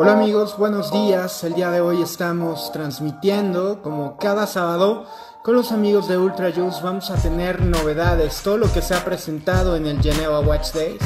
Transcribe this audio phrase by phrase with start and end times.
[0.00, 1.42] Hola amigos, buenos días.
[1.42, 5.06] El día de hoy estamos transmitiendo como cada sábado
[5.42, 6.78] con los amigos de Ultra Juice.
[6.84, 11.02] Vamos a tener novedades, todo lo que se ha presentado en el Geneva Watch Days.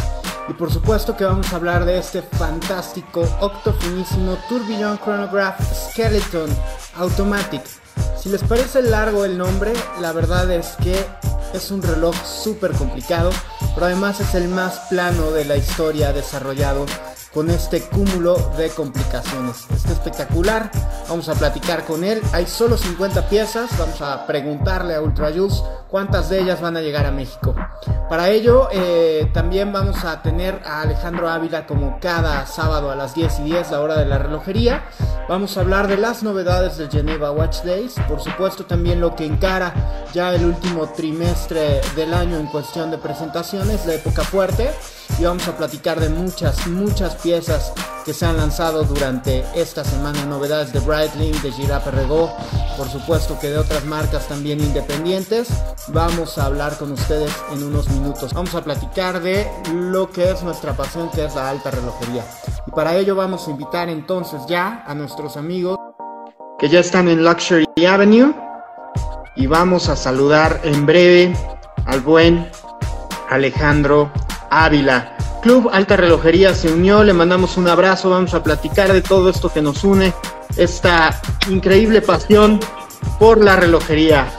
[0.46, 6.50] Y por supuesto que vamos a hablar de este fantástico octofinísimo Tourbillon Chronograph Skeleton
[6.96, 7.62] Automatic.
[8.18, 9.72] Si les parece largo el nombre,
[10.02, 11.02] la verdad es que
[11.54, 13.30] es un reloj súper complicado,
[13.74, 16.84] pero además es el más plano de la historia desarrollado
[17.32, 19.66] con este cúmulo de complicaciones.
[19.74, 20.70] Está espectacular,
[21.08, 22.20] vamos a platicar con él.
[22.32, 27.06] Hay solo 50 piezas, vamos a preguntarle a Ultrajus cuántas de ellas van a llegar
[27.06, 27.54] a México.
[28.08, 33.14] Para ello, eh, también vamos a tener a Alejandro Ávila como cada sábado a las
[33.14, 34.84] 10 y 10, la hora de la relojería.
[35.28, 39.24] Vamos a hablar de las novedades del Geneva Watch Days, por supuesto también lo que
[39.24, 39.72] encara
[40.12, 44.70] ya el último trimestre del año en cuestión de presentaciones, la época fuerte
[45.18, 47.72] y vamos a platicar de muchas, muchas piezas
[48.04, 50.24] que se han lanzado durante esta semana.
[50.24, 52.32] Novedades de Breitling, de Girard Perregaux,
[52.76, 55.48] por supuesto que de otras marcas también independientes.
[55.88, 58.32] Vamos a hablar con ustedes en unos minutos.
[58.34, 62.24] Vamos a platicar de lo que es nuestra pasión, que es la alta relojería.
[62.66, 65.78] Y para ello vamos a invitar entonces ya a nuestros amigos
[66.58, 68.32] que ya están en Luxury Avenue.
[69.34, 71.34] Y vamos a saludar en breve
[71.86, 72.50] al buen
[73.30, 74.12] Alejandro
[74.52, 75.16] Ávila.
[75.42, 79.52] Club Alta Relojería se unió, le mandamos un abrazo, vamos a platicar de todo esto
[79.52, 80.12] que nos une,
[80.56, 82.60] esta increíble pasión
[83.18, 84.30] por la relojería.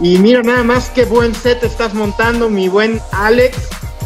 [0.00, 3.56] Y mira nada más qué buen set estás montando, mi buen Alex,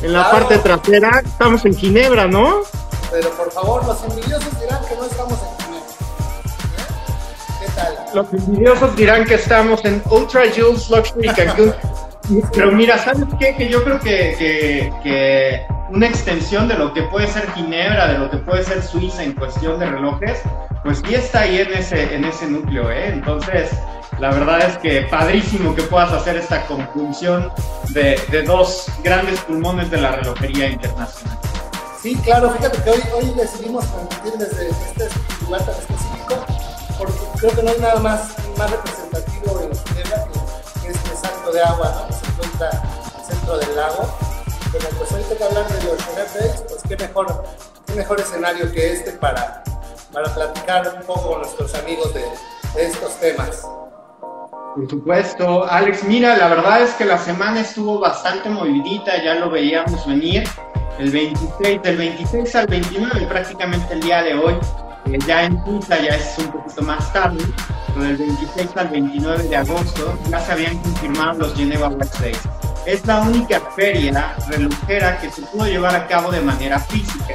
[0.02, 1.22] en la parte trasera.
[1.24, 2.62] Estamos en Ginebra, ¿no?
[3.10, 5.90] Pero por favor, los envidiosos dirán que no estamos en Ginebra.
[6.80, 7.60] ¿Eh?
[7.60, 7.98] ¿Qué tal?
[8.14, 11.74] Los envidiosos dirán que estamos en Ultra Jules Luxury Cancún.
[12.54, 13.54] Pero mira, ¿sabes qué?
[13.56, 18.30] Que yo creo que, que, una extensión de lo que puede ser Ginebra, de lo
[18.30, 20.40] que puede ser Suiza en cuestión de relojes,
[20.82, 23.08] pues sí está ahí en ese, en ese núcleo, ¿eh?
[23.08, 23.70] Entonces,
[24.18, 27.52] la verdad es que padrísimo que puedas hacer esta conjunción
[27.90, 31.38] de, de dos grandes pulmones de la relojería internacional.
[32.00, 35.08] Sí, claro, fíjate que hoy, hoy decidimos competir desde este
[35.44, 36.46] lugar tan específico,
[36.98, 40.21] porque creo que no hay nada más, más representativo en Ginebra
[41.22, 42.16] que de agua, ¿no?
[42.16, 44.08] Se encuentra en el centro del lago.
[44.72, 47.44] Pero pues ahorita que hablar de los Days, pues qué mejor,
[47.86, 49.62] qué mejor escenario que este para,
[50.12, 52.24] para platicar un poco con nuestros amigos de,
[52.74, 53.66] de estos temas.
[54.74, 59.50] Por supuesto, Alex, mira, la verdad es que la semana estuvo bastante movidita, ya lo
[59.50, 60.44] veíamos venir.
[60.98, 64.54] El 26, del 26 al 29, prácticamente el día de hoy,
[65.06, 67.44] eh, ya en Suiza ya es un poquito más tarde,
[67.88, 72.38] pero del 26 al 29 de agosto ya se habían confirmado los Geneva Watch Days.
[72.86, 77.34] Es la única feria relojera que se pudo llevar a cabo de manera física.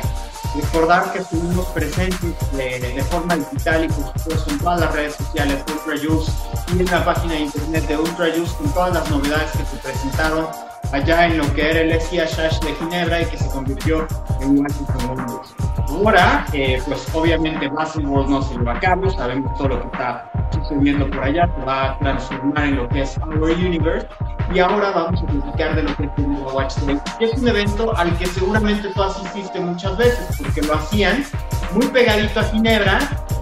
[0.55, 5.63] Recordar que estuvimos presentes de, forma digital y por supuesto en todas las redes sociales
[5.65, 6.31] de UltraJuice
[6.75, 10.47] y en la página de internet de UltraJuice con todas las novedades que se presentaron
[10.91, 14.07] allá en lo que era el SIA de Ginebra y que se convirtió
[14.41, 15.41] en un Washington
[15.89, 18.79] Ahora, eh, pues obviamente Basketball no se lo va
[19.15, 23.01] sabemos todo lo que está sucediendo por allá, se va a transformar en lo que
[23.01, 24.07] es Our Universe.
[24.53, 27.47] Y ahora vamos a platicar de lo que es el Watch Day, que es un
[27.47, 31.25] evento al que seguramente tú asististe muchas veces, porque lo hacían
[31.73, 32.99] muy pegadito a Ginebra,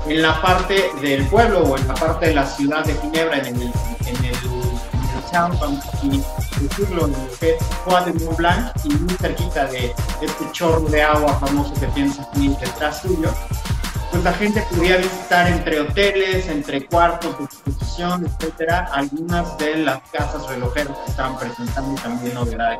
[0.07, 3.55] en la parte del pueblo o en la parte de la ciudad de Ginebra, en
[3.55, 3.71] el,
[4.05, 4.35] en el
[5.35, 5.49] a
[6.61, 11.01] decirlo, en lo que es de Mont Blanc y muy cerquita de este chorro de
[11.03, 13.29] agua famoso que tienes aquí detrás tuyo,
[14.11, 19.99] pues la gente podía visitar entre hoteles, entre cuartos de exposición, etcétera, algunas de las
[20.11, 22.79] casas relojeras que estaban presentando también novedades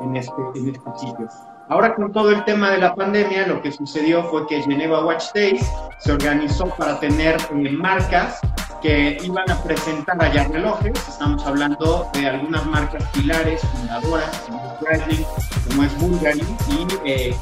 [0.00, 1.28] en este, en este sitio.
[1.68, 5.24] Ahora con todo el tema de la pandemia, lo que sucedió fue que Geneva Watch
[5.34, 5.66] Days
[5.98, 8.38] se organizó para tener eh, marcas
[8.80, 10.92] que iban a presentar allá relojes.
[11.08, 15.26] Estamos hablando de algunas marcas pilares, fundadoras, como Bradley,
[15.66, 17.36] como es Bulgari y eh,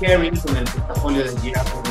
[0.45, 1.83] con el portafolio de Giraffo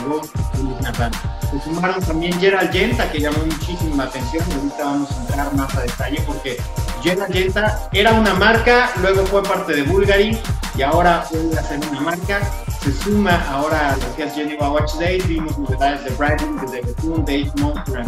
[0.59, 1.11] y Nathan.
[1.51, 5.75] Se sumaron también Gerald Genta, que llamó muchísimo la atención, ahorita vamos a entrar más
[5.75, 6.57] a detalle porque
[7.01, 10.37] Gerald Genta era una marca, luego fue parte de Bulgari
[10.75, 12.41] y ahora vuelve a ser una marca
[12.83, 16.81] se suma ahora a lo que es Geneva Watch Days, vimos novedades de Bradley, de
[16.81, 18.03] Betún, de Monster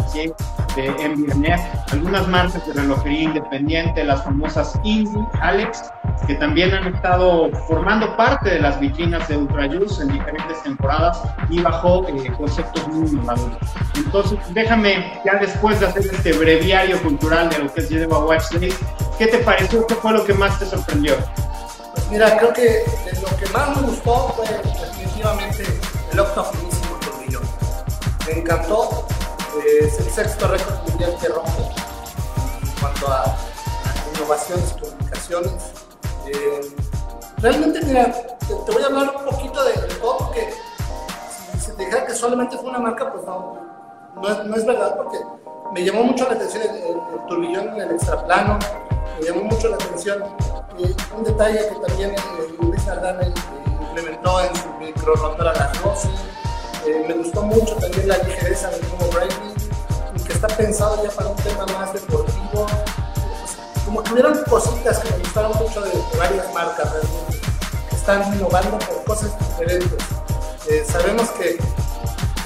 [0.76, 5.90] de MBNF, algunas marcas de relojería independiente, las famosas Indie, Alex,
[6.26, 11.60] que también han estado formando parte de las vitrinas de Ultrajus en diferentes temporadas y
[11.60, 13.56] bajo eh, conceptos muy innovadores.
[13.96, 18.44] Entonces, déjame, ya después de hacer este breviario cultural de lo que es Geneva Watch
[19.18, 19.86] ¿qué te pareció?
[19.86, 21.14] ¿Qué fue lo que más te sorprendió?
[22.10, 22.84] Mira, creo que
[23.22, 25.64] lo que más me gustó fue definitivamente
[26.12, 27.40] el octofinísimo tornillo.
[28.26, 29.06] me encantó.
[29.66, 33.36] Eh, es el sexto récord mundial que rompe en cuanto a,
[34.14, 35.72] innovaciones y comunicaciones.
[36.26, 36.60] Eh,
[37.38, 40.54] realmente, mira, te, voy a hablar un poquito de, todo, porque
[41.58, 43.58] si, te dijera que solamente fue una marca, pues no,
[44.14, 45.18] no es, verdad, porque
[45.74, 48.60] me llamó mucho la atención el, turbillón en el extraplano,
[49.18, 50.22] me llamó mucho la atención
[50.78, 52.14] eh, un detalle que también
[52.60, 53.32] Luis Ardane
[53.80, 56.08] implementó en su micro a las 12
[56.86, 59.55] eh, me gustó mucho también la ligereza del nuevo Brady,
[60.26, 62.66] que está pensado ya para un tema más deportivo.
[63.84, 67.40] como que hubieron cositas que me gustaron mucho de, varias marcas realmente,
[67.88, 70.04] que están innovando por cosas diferentes.
[70.68, 71.50] Eh, sabemos que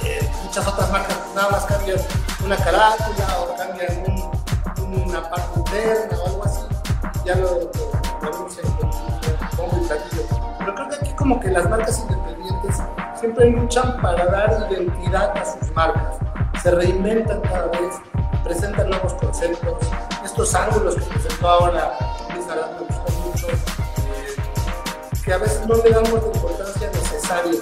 [0.04, 1.98] eh, muchas otras marcas nada más cambian
[2.44, 4.04] una carátula o cambian
[5.06, 6.60] una parte interna o algo así,
[7.24, 8.48] ya lo, lo, lo,
[10.58, 12.76] Pero creo que aquí como que las marcas independientes
[13.18, 16.29] siempre luchan para dar identidad a sus marcas.
[16.62, 17.94] Se reinventan cada vez,
[18.44, 19.78] presentan nuevos conceptos.
[20.22, 21.96] Estos ángulos que presentó ahora
[22.28, 24.36] me gustan mucho, eh,
[25.24, 27.60] que a veces no le damos la importancia necesaria,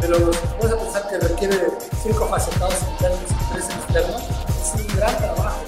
[0.00, 1.68] pero vamos a pensar que requiere
[2.02, 4.22] cinco facetados internos y tres externos.
[4.48, 5.60] Es un gran trabajo,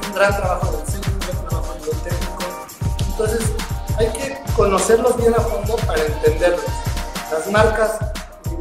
[0.00, 2.44] es un gran trabajo del centro, un gran trabajo nivel técnico.
[3.08, 3.52] Entonces,
[3.98, 6.64] hay que conocerlos bien a fondo para entenderlos.
[7.30, 7.98] Las marcas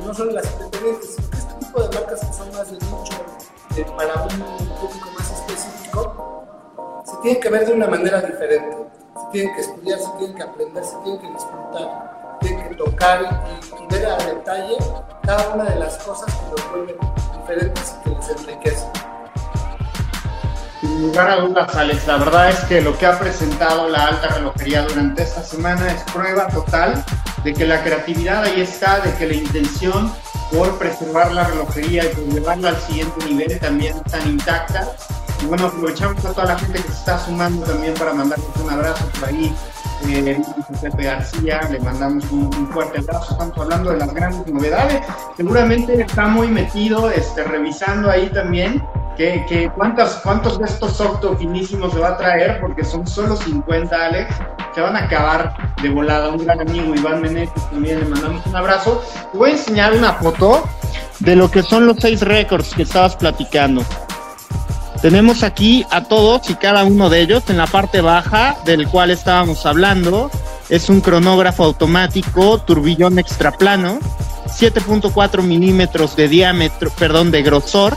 [0.06, 3.34] no son las independientes, sino que este tipo de marcas que son más de nicho,
[3.77, 6.45] eh, para un público más específico,
[7.06, 8.77] se tienen que ver de una manera diferente.
[9.16, 13.22] Se tienen que estudiar, se tienen que aprender, se tienen que disfrutar, tienen que tocar
[13.22, 14.77] y, ver a detalle
[15.24, 16.95] cada una de las cosas que los vuelven
[17.42, 18.89] diferentes y que les enriquecen.
[20.80, 24.27] Sin lugar a dudas, Alex, la verdad es que lo que ha presentado la alta
[24.30, 27.04] relojería durante esta semana es prueba total
[27.44, 30.12] de que la creatividad ahí está, de que la intención
[30.51, 34.88] por preservar la relojería y por llevarla al siguiente nivel también están intacta.
[35.42, 38.69] Y bueno, aprovechamos a toda la gente que se está sumando también para mandarles un
[38.69, 39.53] abrazo por ahí.
[40.07, 40.42] Eh,
[40.81, 43.31] Pepe García, le mandamos un, fuerte abrazo.
[43.31, 45.01] Estamos hablando de las grandes novedades.
[45.36, 48.83] Seguramente está muy metido, este, revisando ahí también
[49.15, 52.59] que, cuántos, ¿Cuántos de estos octo finísimos se va a traer?
[52.59, 54.35] Porque son solo 50, Alex.
[54.73, 56.29] Se van a acabar de volada.
[56.29, 59.03] Un gran amigo, Iván Meneses, también le mandamos un abrazo.
[59.31, 60.63] Te voy a enseñar una foto
[61.19, 63.83] de lo que son los seis récords que estabas platicando.
[65.01, 69.12] Tenemos aquí a todos y cada uno de ellos en la parte baja del cual
[69.12, 70.31] estábamos hablando.
[70.69, 74.00] Es un cronógrafo automático, turbillón extraplano,
[74.47, 77.95] 7.4 milímetros de diámetro, perdón, de grosor,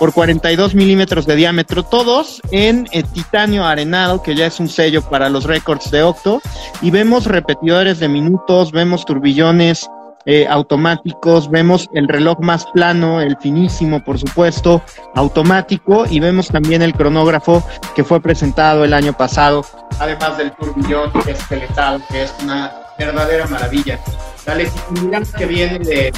[0.00, 5.02] por 42 milímetros de diámetro, todos en eh, titanio arenado, que ya es un sello
[5.02, 6.40] para los récords de Octo,
[6.80, 9.86] y vemos repetidores de minutos, vemos turbillones
[10.24, 14.80] eh, automáticos, vemos el reloj más plano, el finísimo, por supuesto,
[15.14, 17.62] automático, y vemos también el cronógrafo
[17.94, 19.66] que fue presentado el año pasado,
[19.98, 22.72] además del turbillón esqueletado, que es una
[23.06, 24.00] verdadera maravilla.
[24.46, 26.12] La legitimidad que viene de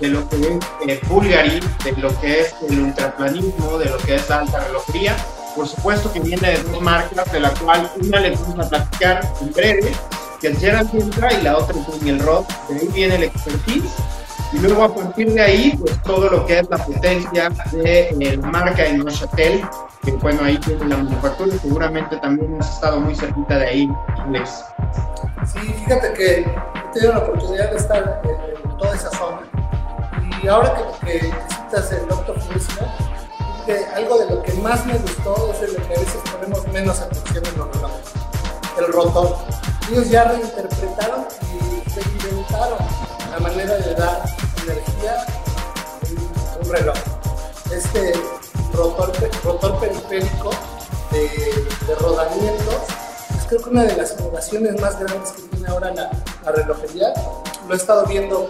[0.00, 4.16] de lo que es eh, Bulgari, de lo que es el ultraplanismo, de lo que
[4.16, 5.16] es alta relojería.
[5.54, 9.20] Por supuesto que viene de dos marcas, de la cual una le vamos a platicar
[9.40, 9.92] en breve,
[10.40, 12.48] que es Gerald Sintra y la otra es el Roth.
[12.68, 13.92] De ahí viene el expertise.
[14.52, 18.38] Y luego a partir de ahí, pues todo lo que es la potencia de eh,
[18.40, 19.60] la marca Neuchâtel,
[20.12, 24.64] bueno, ahí la manufactura seguramente también has estado muy cerquita de ahí, Alex.
[25.46, 29.40] Sí, fíjate que he tenido la oportunidad de estar en toda esa zona
[30.42, 32.36] y ahora que, que citas el Doctor
[33.66, 36.66] que algo de lo que más me gustó es de lo que a veces ponemos
[36.68, 38.12] menos atención en los relojes,
[38.78, 39.36] el rotor.
[39.90, 42.78] Ellos ya reinterpretaron y reinventaron
[43.30, 44.22] la manera de dar
[44.62, 45.24] energía
[46.08, 46.96] en un reloj.
[47.72, 48.12] Este
[48.72, 49.12] rotor,
[49.44, 50.50] rotor periférico
[51.10, 51.28] de,
[51.86, 52.74] de rodamientos
[53.36, 56.10] es creo que una de las innovaciones más grandes que tiene ahora la,
[56.44, 57.12] la relojería.
[57.66, 58.48] Lo he estado viendo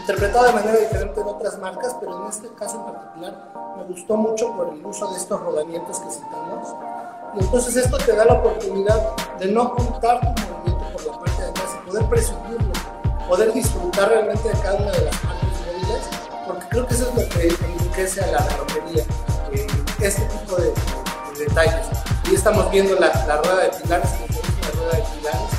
[0.00, 4.16] interpretado de manera diferente en otras marcas, pero en este caso en particular me gustó
[4.16, 6.68] mucho por el uso de estos rodamientos que citamos.
[7.34, 11.42] Y entonces esto te da la oportunidad de no ocultar tu movimiento por la parte
[11.42, 12.72] de atrás y poder presumirlo,
[13.28, 16.02] poder disfrutar realmente de cada una de las partes móviles,
[16.46, 19.04] porque creo que eso es lo que enriquece a la relojería,
[20.00, 20.72] este tipo de,
[21.38, 21.86] detalles.
[22.30, 24.10] Y estamos viendo la, rueda de pilares,
[24.62, 25.50] la rueda de pilares,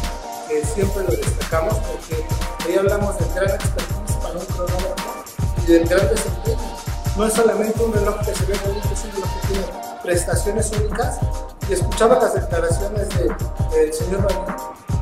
[0.47, 2.25] que siempre lo destacamos porque
[2.65, 5.23] ahí hablamos de gran expertise un cronógrafo
[5.61, 6.57] y del gran desempeño.
[7.17, 9.65] No es solamente un reloj que se ve bonito, reloj que tiene
[10.01, 11.19] prestaciones únicas.
[11.69, 14.57] Y escuchaba las declaraciones del señor Rani,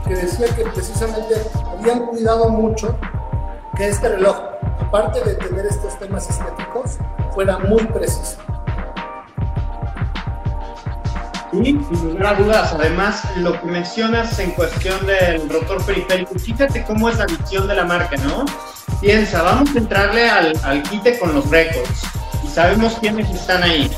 [0.05, 1.35] que decía que precisamente
[1.71, 2.95] habían cuidado mucho
[3.75, 4.50] que este reloj,
[4.81, 6.97] aparte de tener estos temas estéticos,
[7.33, 8.37] fuera muy preciso.
[11.53, 16.83] Y sin lugar a dudas, además, lo que mencionas en cuestión del rotor periférico, fíjate
[16.85, 18.45] cómo es la visión de la marca, ¿no?
[19.01, 22.03] Piensa, vamos a entrarle al, al quite con los récords
[22.43, 23.91] y sabemos quiénes están ahí.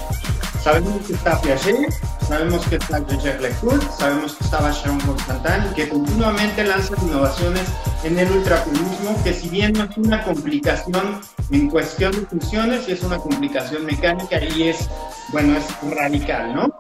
[0.64, 1.92] Sabemos que está Piaget,
[2.26, 7.64] sabemos que está Jeff Leclerc, sabemos que está Vacheron Constantin que continuamente lanzan innovaciones
[8.06, 11.20] en el ultrapurismo, que si bien no es una complicación
[11.52, 14.90] en cuestión de funciones, es una complicación mecánica y es,
[15.34, 16.74] bueno, es radical, ¿no?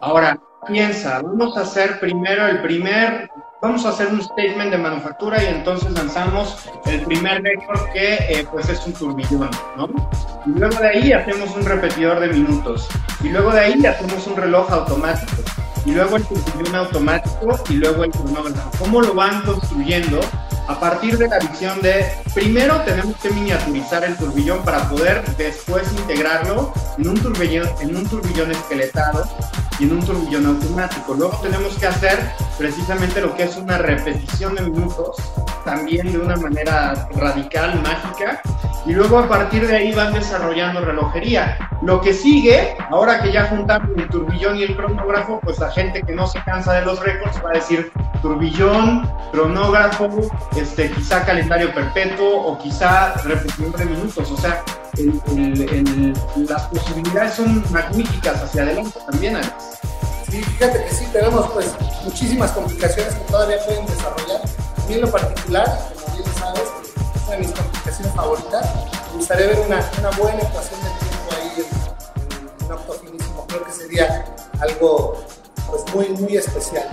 [0.00, 5.42] Ahora, piensa, vamos a hacer primero el primer, vamos a hacer un statement de manufactura
[5.42, 9.88] y entonces lanzamos el primer récord que eh, pues es un turbillón, ¿no?
[10.46, 12.88] Y luego de ahí hacemos un repetidor de minutos
[13.22, 15.42] y luego de ahí hacemos un reloj automático
[15.84, 18.70] y luego el turbillón automático y luego el cronógrafo.
[18.78, 20.20] ¿Cómo lo van construyendo?
[20.68, 25.90] A partir de la visión de, primero tenemos que miniaturizar el turbillón para poder después
[25.92, 29.24] integrarlo en un turbillón, en un turbillón esqueletado
[29.78, 31.14] y en un turbillón automático.
[31.14, 32.18] Luego tenemos que hacer
[32.58, 35.16] precisamente lo que es una repetición de minutos,
[35.64, 38.42] también de una manera radical, mágica,
[38.84, 41.56] y luego a partir de ahí van desarrollando relojería.
[41.80, 46.02] Lo que sigue, ahora que ya juntamos el turbillón y el cronógrafo, pues la gente
[46.02, 50.08] que no se cansa de los récords va a decir turbillón, cronógrafo,
[50.56, 54.30] este, quizá calendario perpetuo o quizá repetición de minutos.
[54.30, 54.62] O sea,
[56.36, 59.52] las posibilidades son magníficas hacia adelante también, Alex.
[60.30, 64.42] Sí, fíjate que sí, tenemos pues muchísimas complicaciones que todavía pueden desarrollar.
[64.42, 68.66] A mí en lo particular, como bien sabes, es una de mis complicaciones favoritas.
[69.10, 73.46] Me gustaría ver una, una buena ecuación de tiempo ahí en, en un auto finísimo.
[73.46, 74.24] Creo que sería
[74.60, 75.24] algo
[75.70, 76.88] pues muy, muy especial.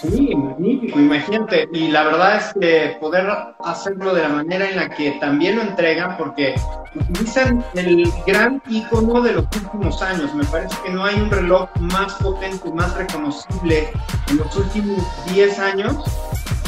[0.00, 1.68] Sí, magnífico, imagínate.
[1.72, 3.26] Y la verdad es que poder
[3.64, 6.54] hacerlo de la manera en la que también lo entregan, porque
[6.94, 10.34] utilizan el gran icono de los últimos años.
[10.34, 13.90] Me parece que no hay un reloj más potente, más reconocible
[14.28, 15.96] en los últimos 10 años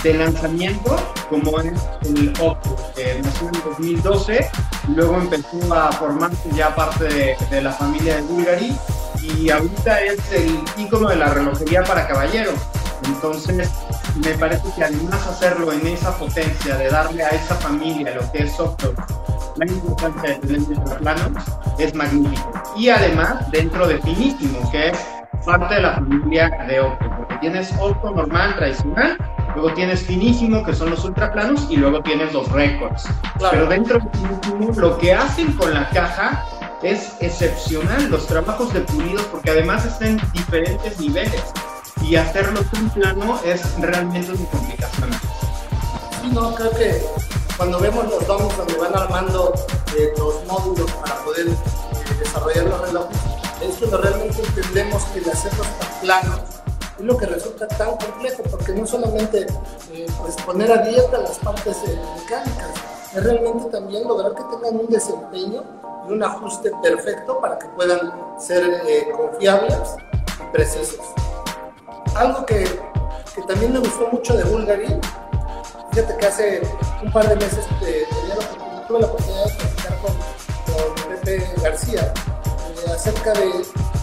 [0.02, 0.96] de lanzamiento
[1.28, 1.72] como es
[2.04, 4.50] el Oppo, que nació en 2012
[4.88, 8.76] y luego empezó a formarse ya parte de, de la familia de Bulgari
[9.20, 12.54] y ahorita es el icono de la relojería para caballeros
[13.08, 13.70] entonces,
[14.24, 18.44] me parece que además hacerlo en esa potencia, de darle a esa familia lo que
[18.44, 18.94] es software,
[19.56, 21.44] la importancia de tener estos planos,
[21.78, 22.62] es magnífico.
[22.76, 24.98] Y además, dentro de Finísimo, que es
[25.44, 29.16] parte de la familia de Opto, porque tienes Opto normal, tradicional,
[29.54, 33.08] luego tienes Finísimo, que son los ultraplanos, y luego tienes los récords.
[33.50, 36.44] Pero dentro de Finísimo, lo que hacen con la caja
[36.82, 41.42] es excepcional, los trabajos de pulidos, porque además están en diferentes niveles
[42.02, 45.10] y hacerlo tan plano es realmente una complicación.
[46.32, 47.02] No, creo que
[47.56, 49.52] cuando vemos los DOMs donde van armando
[49.96, 51.54] eh, los módulos para poder eh,
[52.18, 53.18] desarrollar los relojes,
[53.62, 56.40] es cuando realmente entendemos que el hacerlos tan planos
[56.98, 59.46] es lo que resulta tan complejo, porque no solamente
[59.92, 61.76] eh, pues poner a dieta las partes
[62.20, 62.70] mecánicas,
[63.14, 65.62] es realmente también lograr que tengan un desempeño
[66.08, 68.82] y un ajuste perfecto para que puedan ser
[69.16, 69.96] confiables
[70.40, 71.00] y precisos
[72.18, 72.64] algo que,
[73.34, 74.86] que, también me gustó mucho de Bulgari,
[75.90, 76.62] fíjate que hace
[77.02, 77.64] un par de meses
[78.88, 80.14] tuve la oportunidad de platicar con,
[80.74, 82.12] con Pepe García
[82.86, 83.50] eh, acerca de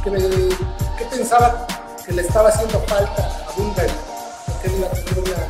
[0.04, 1.68] que me, qué pensaba
[2.06, 3.94] que le estaba haciendo falta a Bulgari,
[4.46, 5.48] porque él iba a tener una,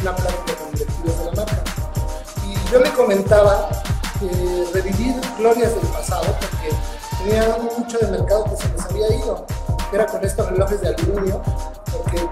[0.00, 1.62] una plática con directivos de la marca.
[2.46, 3.68] Y yo le comentaba
[4.72, 6.74] revivir glorias del pasado, porque
[7.22, 9.46] tenía mucho de mercado que se les había ido,
[9.92, 11.42] era con estos relojes de aluminio
[11.90, 12.28] porque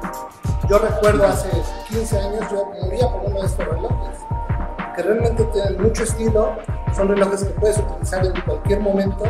[0.68, 1.48] yo recuerdo hace
[1.88, 4.18] 15 años yo moría por uno de estos relojes,
[4.94, 6.56] que realmente tienen mucho estilo,
[6.94, 9.24] son relojes que puedes utilizar en cualquier momento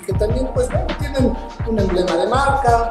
[0.00, 1.36] y que también pues bueno, tienen
[1.68, 2.90] un emblema de marca,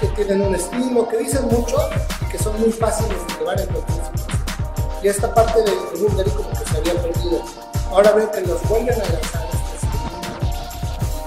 [0.00, 1.76] que tienen un estilo, que dicen mucho
[2.22, 4.38] y que son muy fáciles de llevar en cualquier situación.
[5.02, 7.42] Y esta parte de, de Bulgari como que se había perdido.
[7.90, 9.48] Ahora veo que los vuelven a lanzar.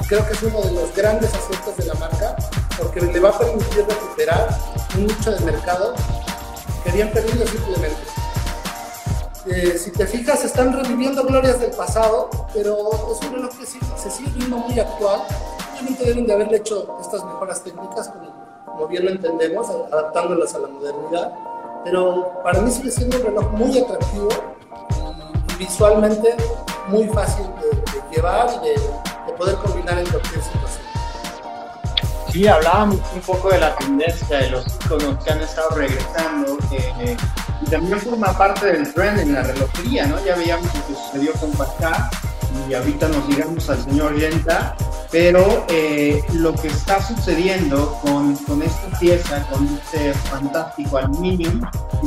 [0.07, 2.35] Creo que es uno de los grandes aciertos de la marca
[2.81, 4.49] porque le va a permitir recuperar
[4.97, 5.93] nicho de mercado
[6.83, 8.01] que habían perdido simplemente.
[9.47, 14.09] Eh, si te fijas, están reviviendo glorias del pasado, pero es un reloj que se
[14.09, 15.21] sigue viendo muy actual.
[15.71, 20.67] Obviamente deben de haberle hecho estas mejoras técnicas, como, bien lo entendemos, adaptándolas a la
[20.67, 21.33] modernidad.
[21.83, 24.29] Pero para mí sigue siendo un reloj muy atractivo
[25.49, 26.35] y, visualmente
[26.87, 30.80] muy fácil de, llevar y de poder combinar en cualquier situación.
[32.31, 36.57] Sí, hablábamos un poco de la tendencia de los iconos que han estado regresando.
[37.61, 40.23] y también forma parte del trend en la relojería, ¿no?
[40.23, 42.09] Ya veíamos lo que sucedió con Pascal
[42.69, 44.75] y ahorita nos digamos al señor Yenta,
[45.11, 51.61] pero eh, lo que está sucediendo con, esta pieza, con este fantástico aluminium,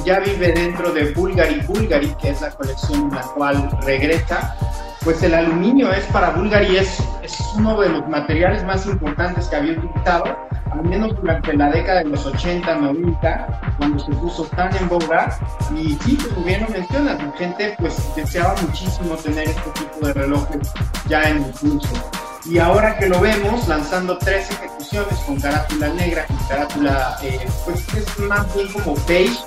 [0.04, 4.57] ya vive dentro de Bulgari Bulgari, que es la colección en la cual regresa.
[5.02, 9.57] Pues el aluminio es para Bulgari, es, es uno de los materiales más importantes que
[9.57, 10.25] había utilizado,
[10.71, 15.38] al menos durante la década de los 80, 90, cuando se puso tan en boga.
[15.75, 20.12] Y sí, como bien lo mencionas, la gente pues deseaba muchísimo tener este tipo de
[20.12, 20.73] relojes
[21.09, 22.11] ya en el curso.
[22.45, 27.87] Y ahora que lo vemos lanzando tres ejecuciones con carátula negra, con carátula, eh, pues
[27.95, 29.38] es más bien como beige,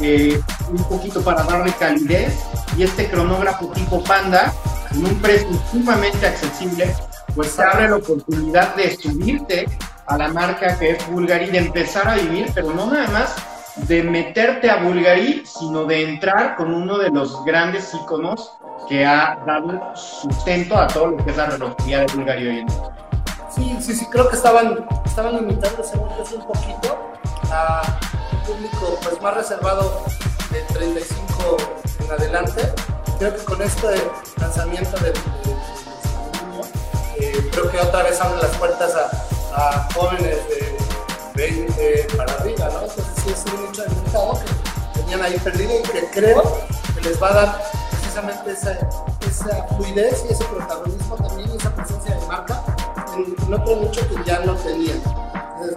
[0.00, 2.42] eh, un poquito para darle calidez,
[2.76, 4.50] y este cronógrafo tipo Panda,
[4.92, 6.94] en un precio sumamente accesible,
[7.38, 9.68] pues te abre la oportunidad de subirte
[10.08, 13.36] a la marca que es Bulgari, de empezar a vivir, pero no nada más
[13.76, 19.38] de meterte a Bulgari, sino de entrar con uno de los grandes iconos que ha
[19.46, 22.82] dado sustento a todo lo que es la relojería de Bulgaria hoy en día.
[23.54, 27.14] Sí, sí, sí, creo que estaban, estaban limitándose un poquito
[27.52, 27.82] a
[28.32, 30.02] un público pues, más reservado
[30.50, 31.56] de 35
[32.04, 32.62] en adelante.
[33.20, 33.86] Creo que con este
[34.40, 35.12] lanzamiento de,
[37.30, 40.76] eh, creo que otra vez abren las puertas a, jóvenes de
[41.34, 42.82] 20 para arriba, ¿no?
[42.82, 44.38] Entonces sí es un nicho de mercado
[44.94, 46.42] que tenían ahí perdido y que creo
[46.94, 47.62] que les va a dar
[48.46, 48.78] esa,
[49.28, 52.62] esa fluidez y ese protagonismo también, esa presencia de marca
[53.16, 55.00] en, otro mucho que ya no tenían.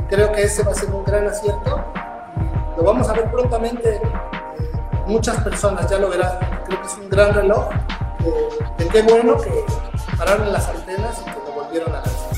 [0.10, 1.84] creo que ese va a ser un gran acierto.
[2.78, 3.96] Lo vamos a ver prontamente.
[3.96, 4.02] Eh,
[5.08, 6.38] muchas personas ya lo verán.
[6.66, 7.70] Creo que es un gran reloj.
[8.26, 9.66] Eh, qué bueno que
[10.18, 12.32] pararon las antenas y que lo volvieron a lanzar.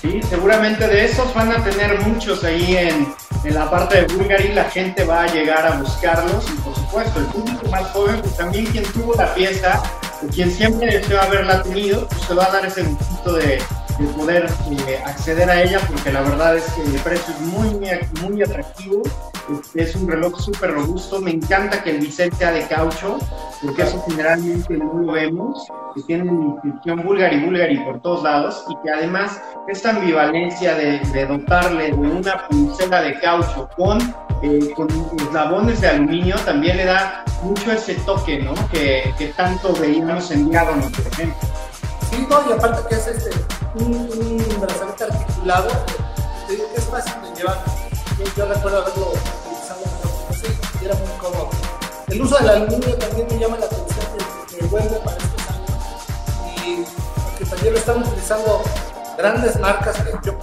[0.00, 4.48] Sí, seguramente de esos van a tener muchos ahí en, en la parte de Bulgari.
[4.48, 8.36] La gente va a llegar a buscarlos y por supuesto el público más joven, pues
[8.36, 9.82] también quien tuvo la pieza,
[10.34, 13.62] quien siempre deseó haberla tenido, pues se va a dar ese gustito de,
[14.16, 14.46] poder
[14.88, 17.78] eh, acceder a ella porque la verdad es que el precio es muy,
[18.22, 19.02] muy, atractivo.
[19.74, 21.20] Es un reloj súper robusto.
[21.20, 23.18] Me encanta que el bisel sea de caucho
[23.62, 25.66] porque eso generalmente no lo vemos.
[25.94, 31.00] Que tiene una inscripción Bulgari Bulgari por todos lados y que además esta ambivalencia de,
[31.00, 33.98] de dotarle de una pulsera de caucho con
[34.42, 38.54] eh, con eslabones de aluminio también le da mucho ese toque, ¿no?
[38.70, 41.48] Que, que tanto veíamos en Diagonal, por ejemplo.
[42.10, 43.30] Sí, no, y aparte que es este,
[43.74, 45.68] un, un brazalete articulado,
[46.48, 47.58] que es fácil de llevar.
[48.36, 49.12] Yo, recuerdo haberlo
[50.94, 51.50] muy cómodo.
[52.08, 54.06] El uso del aluminio también me llama la atención
[54.48, 56.64] que, vuelve para estos años.
[56.66, 56.84] Y
[57.24, 58.62] porque también lo están utilizando
[59.16, 60.38] grandes marcas que yo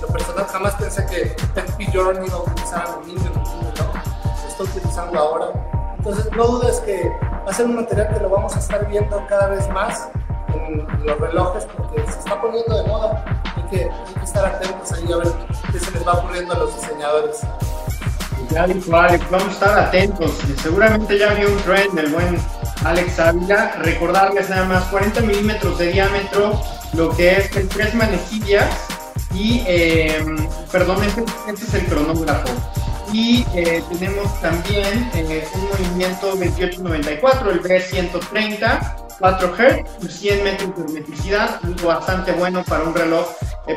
[0.00, 3.42] lo personal jamás pensé que Pet Journey iba a utilizar aluminio, ¿no?
[3.42, 5.46] Lo está utilizando ahora.
[5.98, 9.26] Entonces, no dudes que va a ser un material que lo vamos a estar viendo
[9.28, 10.08] cada vez más
[10.54, 13.24] en los relojes porque se está poniendo de moda.
[13.70, 15.32] Que, hay que estar atentos ahí a ver
[15.72, 17.40] qué se les va ocurriendo a los diseñadores.
[18.48, 20.32] Dijo Alex, vamos a estar atentos.
[20.62, 22.38] Seguramente ya vio un trend del buen
[22.84, 23.72] Alex Ávila.
[23.82, 26.60] Recordarles nada más 40 milímetros de diámetro,
[26.94, 28.68] lo que es el tres manecillas
[29.34, 30.24] y, eh,
[30.72, 32.48] perdón, este, este, es el cronógrafo.
[33.12, 40.82] Y eh, tenemos también eh, un movimiento 2894, el B130, 4 Hz, 100 metros de
[40.82, 43.26] hermeticidad, algo bastante bueno para un reloj,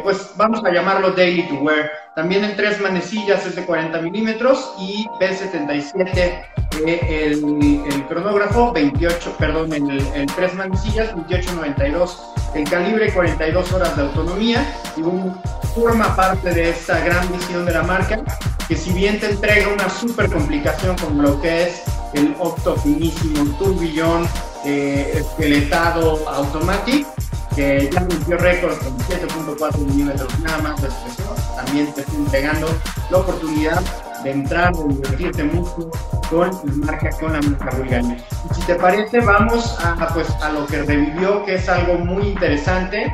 [0.03, 1.89] pues vamos a llamarlo daily to wear.
[2.15, 6.45] También en tres manecillas es de 40 milímetros y B77
[6.85, 13.95] el, el, cronógrafo, 28, perdón, en el, el tres manecillas, 2892 el calibre, 42 horas
[13.95, 14.65] de autonomía
[14.97, 15.39] y un,
[15.75, 18.21] forma parte de esta gran visión de la marca
[18.67, 23.45] que si bien te entrega una super complicación como lo que es el Octo finísimo
[23.57, 24.27] turbillón
[24.65, 27.13] eh, esqueletado automático
[27.55, 32.67] que ya rompió récord con 7.4 milímetros nada más de expresión, también te está entregando
[33.09, 33.81] la oportunidad
[34.23, 35.89] de entrar, de divertirte mucho
[36.29, 38.17] con la marca, con la marca Bulgari.
[38.49, 42.27] Y si te parece, vamos a, pues, a lo que revivió, que es algo muy
[42.27, 43.11] interesante,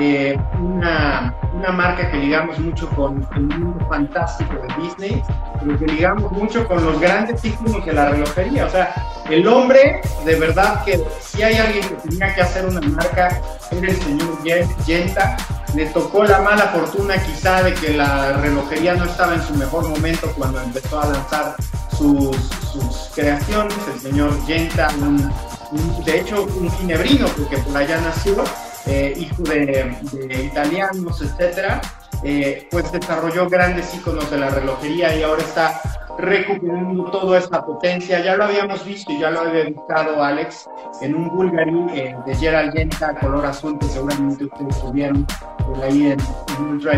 [0.00, 5.22] eh, una, una, marca que ligamos mucho con el mundo fantástico de Disney,
[5.60, 8.66] pero que ligamos mucho con los grandes íconos de la relojería.
[8.66, 8.94] O sea,
[9.28, 13.40] el hombre, de verdad que si hay alguien que tenía que hacer una marca,
[13.70, 14.42] era el señor
[14.86, 15.36] Yenta
[15.74, 19.88] le tocó la mala fortuna quizá de que la relojería no estaba en su mejor
[19.88, 21.56] momento cuando empezó a lanzar
[21.96, 22.36] sus,
[23.14, 24.88] creaciones, el señor Genta,
[26.04, 28.44] de hecho un ginebrino, porque por allá nació,
[28.86, 31.80] eh, hijo de, italianos, etcétera,
[32.24, 35.80] eh, pues desarrolló grandes íconos de la relojería y ahora está
[36.18, 38.20] recuperando toda esta potencia.
[38.20, 40.68] Ya lo habíamos visto y ya lo había visto Alex
[41.00, 45.26] en un Bulgari eh, de Gerald Genta color azul que seguramente ustedes tuvieron
[45.58, 46.18] por ahí en,
[46.60, 46.92] Ultra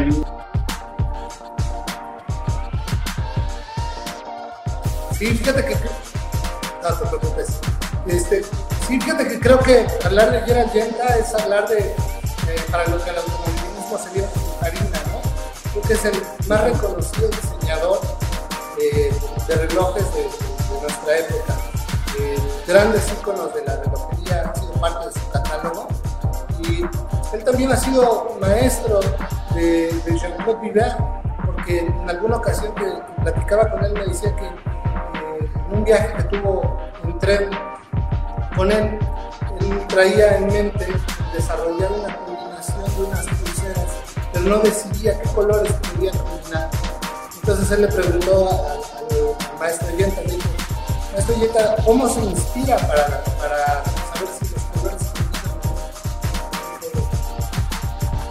[5.13, 5.75] Sí, fíjate que.
[5.75, 7.61] No te preocupes.
[8.07, 11.79] Este, sí, fíjate que creo que hablar de Gerald Genta es hablar de.
[11.79, 14.29] Eh, para lo que el automovilismo sería
[14.63, 15.10] harina,
[15.93, 18.01] es el más reconocido diseñador
[18.81, 19.13] eh,
[19.49, 20.23] de relojes de,
[20.81, 21.57] nuestra época.
[22.19, 25.89] Eh, grandes íconos de la relojería han sido parte de su catálogo.
[26.61, 26.83] Y
[27.35, 29.01] él también ha sido maestro
[29.55, 30.97] de, de Jean-Claude
[31.45, 36.79] porque en alguna ocasión que platicaba con él me decía que un viaje que tuvo
[37.03, 37.51] en tren
[38.57, 38.99] con él,
[39.61, 40.87] él traía en mente
[41.35, 42.17] desarrollar una
[44.43, 46.71] pero no decidía qué colores podía combinar.
[47.35, 50.49] Entonces él le preguntó al maestro Yenta, le dijo,
[51.13, 55.03] maestro Yenta, ¿cómo se inspira para, para saber si los colores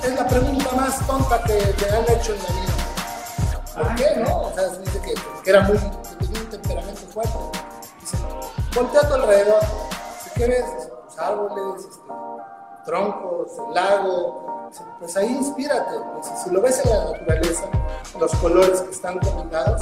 [0.04, 2.74] Es la pregunta más tonta que le han hecho en la vida.
[3.76, 4.42] ¿Por qué, no?
[4.42, 5.78] O sea, dice que, que era muy
[6.50, 7.38] temperamento fuerte.
[8.02, 8.18] Dice,
[8.76, 9.62] voltea a tu alrededor.
[10.36, 10.66] ¿Qué ves?
[11.06, 12.14] Los árboles, este,
[12.86, 14.59] troncos, el lago.
[15.00, 15.96] Pues ahí inspírate.
[16.44, 17.64] si lo ves en la naturaleza,
[18.20, 19.82] los colores que están combinados,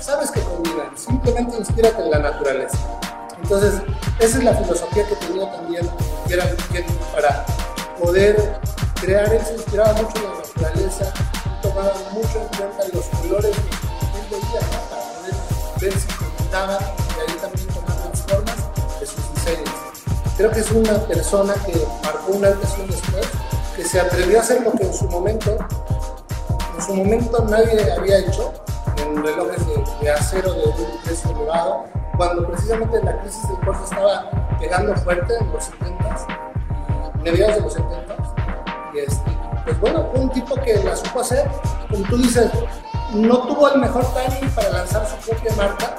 [0.00, 0.96] sabes que combinan.
[0.96, 2.78] Simplemente inspírate en la naturaleza.
[3.42, 3.74] Entonces,
[4.20, 5.88] esa es la filosofía que tenía también
[6.26, 6.58] Gerald
[7.12, 7.44] para
[8.00, 8.60] poder
[9.00, 9.32] crear.
[9.32, 11.12] Él se inspiraba mucho en la naturaleza,
[11.62, 15.34] tomaba mucho en cuenta los colores que él veía para poder
[15.80, 18.56] ver si combinaban y ahí también tomar las formas
[19.00, 19.74] de sus diseños.
[20.36, 23.28] Creo que es una persona que marcó una antes y después,
[23.76, 25.56] que se atrevió a hacer lo que en su momento,
[26.76, 28.52] en su momento nadie había hecho,
[28.98, 29.60] en relojes
[30.00, 31.84] de, acero de un precio elevado,
[32.16, 37.76] cuando precisamente la crisis del costo estaba pegando fuerte en los 70s, mediados de los
[37.76, 41.50] 70s, y este, pues bueno, fue un tipo que la supo hacer,
[41.90, 42.50] como tú dices,
[43.12, 45.96] no tuvo el mejor timing para lanzar su propia marca,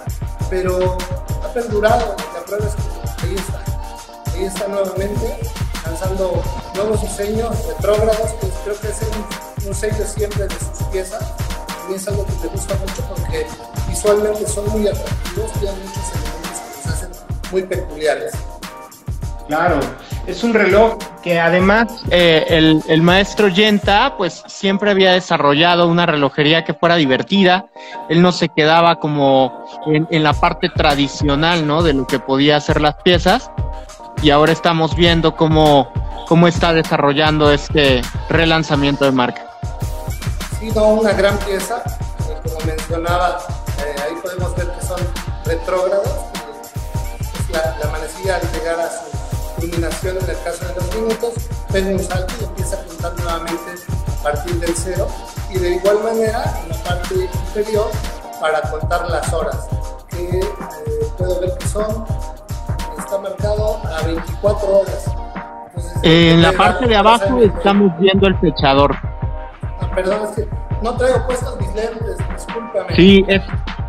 [0.49, 0.97] pero
[1.43, 2.15] ha perdurado.
[2.33, 4.31] La prueba es que ahí está.
[4.33, 5.39] Ahí está nuevamente
[5.85, 6.43] lanzando
[6.75, 9.01] nuevos diseños retrógrados, que creo que es
[9.65, 11.23] un, sello siempre de sus piezas.
[11.89, 13.45] Mí es algo que me gusta mucho porque
[13.87, 17.09] visualmente son muy atractivos, tienen muchos elementos que los hacen
[17.51, 18.33] muy peculiares.
[19.47, 19.79] Claro,
[20.25, 26.07] es un reloj que además eh, el, el, maestro Yenta pues siempre había desarrollado una
[26.07, 27.67] relojería que fuera divertida.
[28.09, 31.83] Él no se quedaba como en, en, la parte tradicional, ¿no?
[31.83, 33.51] De lo que podía hacer las piezas.
[34.25, 35.87] Y ahora estamos viendo cómo,
[36.27, 39.45] cómo está desarrollando este relanzamiento de marca.
[40.59, 41.83] Sí, no, una gran pieza.
[42.27, 43.37] Eh, como mencionaba,
[43.85, 44.99] eh, ahí podemos ver que son
[45.45, 46.09] retrógrados.
[47.19, 51.33] Pues la, la manecilla al llegar a su iluminación en el caso de los minutos,
[51.71, 55.07] pega un salto y empieza a contar nuevamente a partir del cero.
[55.51, 57.91] Y de igual manera, en la parte inferior,
[58.41, 59.67] para contar las horas,
[60.09, 60.49] que eh,
[61.15, 62.05] puedo ver que son,
[63.15, 65.05] está marcado a 24 horas.
[66.03, 68.95] en la parte de abajo estamos viendo el fechador.
[69.79, 70.49] Ah, perdón, es que
[70.81, 72.95] no traigo puestos mis lentes, discúlpame.
[72.95, 73.41] Sí, es,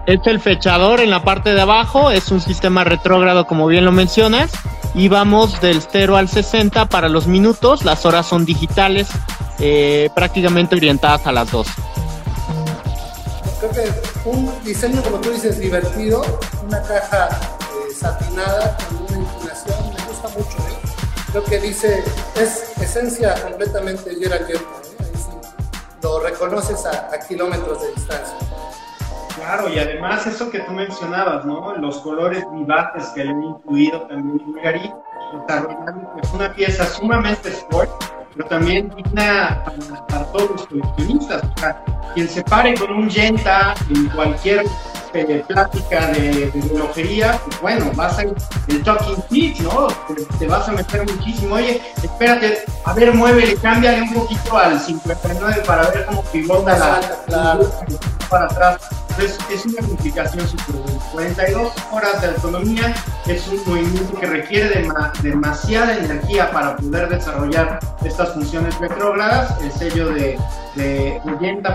[0.06, 3.92] es el fechador en la parte de abajo, es un sistema retrógrado como bien lo
[3.92, 4.52] mencionas
[4.94, 9.08] y vamos del 0 al 60 para los minutos, las horas son digitales,
[9.58, 11.66] eh, prácticamente orientadas a las 2.
[13.58, 16.22] Creo que un diseño, como tú dices, divertido,
[16.66, 19.05] una caja eh, satinada con
[20.36, 20.58] mucho.
[20.58, 20.86] ¿eh?
[21.30, 22.02] Creo que dice,
[22.36, 24.56] es esencia completamente Gerald Ahí
[25.14, 25.30] sí,
[26.02, 28.36] lo reconoces a, a kilómetros de distancia.
[29.36, 31.76] Claro, y además eso que tú mencionabas, ¿no?
[31.76, 34.90] Los colores vivaces que le han incluido también Bulgari,
[35.46, 37.90] desarrollando una pieza sumamente sport,
[38.34, 39.62] pero también digna
[40.08, 41.42] para, todos los coleccionistas.
[41.44, 44.64] O sea, quien se pare con un Yenta en cualquier
[45.20, 49.88] eh, plática de, de relojería, pues bueno, vas a el talking pitch, ¿no?
[50.38, 51.54] Te, vas a meter muchísimo.
[51.54, 57.00] Oye, espérate, a ver, muévele, cámbiale un poquito al 59 para ver cómo pivota la,
[57.28, 57.58] la,
[58.28, 58.78] para atrás
[59.50, 60.76] es una complicación super
[61.12, 62.94] 42 horas de autonomía
[63.26, 69.58] es un movimiento que requiere de demasiada energía para poder desarrollar estas funciones retrógradas.
[69.62, 70.38] El sello de,
[70.74, 71.20] de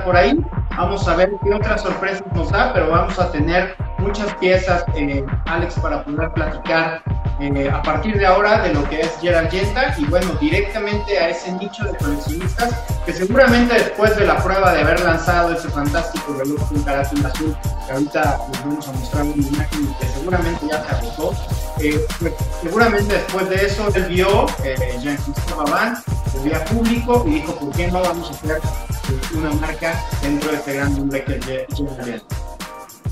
[0.06, 0.40] por ahí.
[0.78, 5.24] Vamos a ver qué otras sorpresas nos da, pero vamos a tener muchas piezas, eh,
[5.46, 7.02] Alex, para poder platicar
[7.40, 11.30] eh, a partir de ahora de lo que es Gerald Genta y bueno, directamente a
[11.30, 12.74] ese nicho de coleccionistas
[13.06, 17.56] que seguramente después de la prueba de haber lanzado ese fantástico reloj con carátula azul,
[17.86, 21.34] que ahorita les vamos a mostrar una imagen que seguramente ya se agotó,
[21.80, 26.04] eh, pues, seguramente después de eso él vio, eh, Jean-Christophe Van,
[26.36, 30.52] el día público y dijo, ¿por qué no vamos a hacer eh, una marca dentro
[30.52, 32.24] de este gran nombre que es?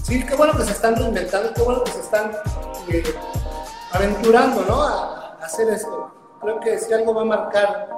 [0.03, 2.31] Sí, qué bueno que se están reinventando, qué bueno que se están
[2.89, 3.03] eh,
[3.91, 4.81] aventurando ¿no?
[4.81, 6.11] a, hacer esto.
[6.41, 7.89] Creo que si algo va a marcar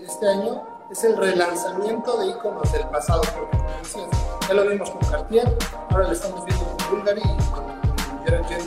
[0.00, 3.22] este año es el relanzamiento de iconos del pasado,
[4.48, 5.56] ya lo vimos con Cartier,
[5.90, 7.64] ahora lo estamos viendo con Bulgari y con,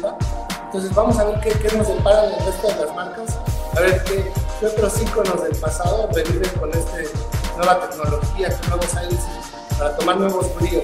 [0.02, 0.59] con.
[0.70, 3.40] Entonces vamos a ver qué, qué nos depara el resto de las marcas,
[3.76, 4.32] a ver qué,
[4.64, 6.98] otros iconos del pasado reviven con esta
[7.58, 9.20] nueva tecnología, con nuevos aires
[9.80, 10.84] para tomar nuevos bríos.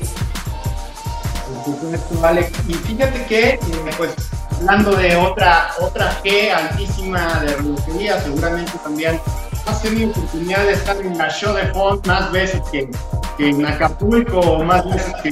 [2.23, 2.51] Alex.
[2.67, 3.59] Y fíjate que, eh,
[3.95, 4.09] pues,
[4.57, 9.21] hablando de otra, otra G altísima de relojería, seguramente también
[9.67, 12.89] has tenido oportunidad de estar en la show de Font más veces que,
[13.37, 15.29] que en Acapulco o más veces que,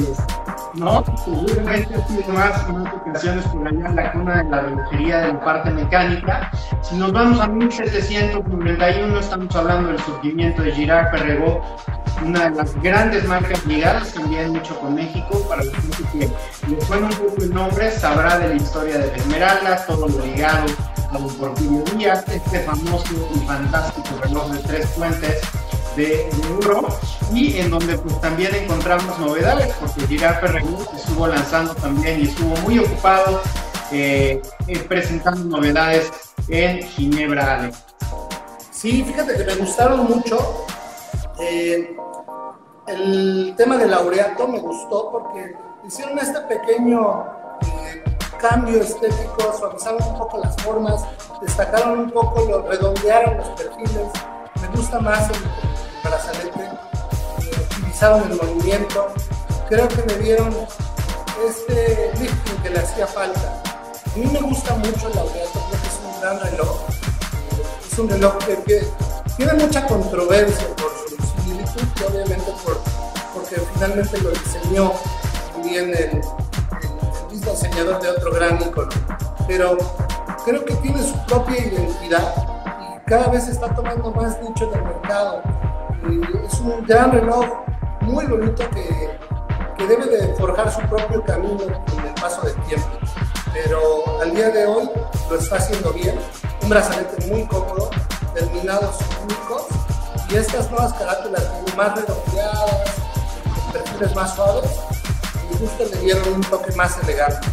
[0.75, 1.03] ¿no?
[1.23, 5.39] Seguramente sido más, más ocasiones por allá en la cuna de la relojería de la
[5.43, 6.51] parte mecánica.
[6.81, 11.63] Si nos vamos a 1791, estamos hablando del surgimiento de Girard Perregaux,
[12.25, 15.45] una de las grandes marcas ligadas también mucho con México.
[15.47, 19.15] Para la gente que le suena un poco el nombre, sabrá de la historia de
[19.15, 20.65] Esmeralda, todo lo ligado
[21.12, 25.41] a los Porfirio Díaz, este famoso y fantástico reloj de tres puentes
[25.95, 26.88] de, de oro
[27.34, 32.56] y en donde pues también encontramos novedades porque Girard Perregaux estuvo lanzando también y estuvo
[32.58, 33.41] muy ocupado
[33.91, 36.12] eh, eh, presentando novedades
[36.47, 37.84] en Ginebra, Alex.
[38.71, 40.65] Sí, fíjate que me gustaron mucho.
[41.39, 41.95] Eh,
[42.88, 47.23] el tema del laureato me gustó porque hicieron este pequeño
[48.39, 51.06] cambio estético, suavizaron un poco las formas,
[51.41, 54.08] destacaron un poco, lo, redondearon los perfiles.
[54.62, 55.36] Me gusta más el
[56.03, 56.69] brazalete,
[57.61, 59.13] optimizaron el movimiento.
[59.69, 60.55] Creo que me dieron
[61.47, 63.61] este lifting que le hacía falta.
[64.13, 66.79] A mí me gusta mucho el laureato, creo que es un gran reloj.
[67.91, 68.87] Es un reloj que,
[69.37, 72.79] tiene mucha controversia por su similitud, que obviamente por,
[73.33, 74.93] porque finalmente lo diseñó
[75.53, 76.21] también el,
[77.31, 78.89] el, de otro gran icono.
[79.47, 79.77] Pero
[80.45, 82.35] creo que tiene su propia identidad
[82.79, 85.41] y cada vez está tomando más nicho del mercado.
[86.03, 87.45] Es un gran reloj
[88.01, 89.17] muy bonito que,
[89.77, 92.89] que debe de forjar su propio camino con el paso del tiempo.
[93.53, 94.89] Pero al día de hoy
[95.29, 96.19] lo está haciendo bien.
[96.61, 97.89] Un brazalete muy cómodo,
[98.33, 99.67] terminados únicos
[100.29, 101.43] y estas nuevas carátulas
[101.77, 102.91] más redondeadas,
[103.55, 104.71] con perfiles más suaves,
[105.51, 107.47] y justo le dieron un toque más elegante.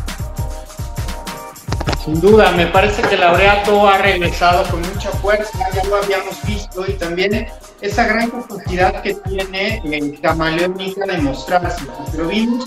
[2.05, 6.85] Sin duda, me parece que Laureato ha regresado con mucha fuerza, ya lo habíamos visto,
[6.89, 7.47] y también
[7.81, 11.85] esa gran capacidad que tiene eh, camaleónica de mostrarse.
[12.11, 12.65] Pero vimos,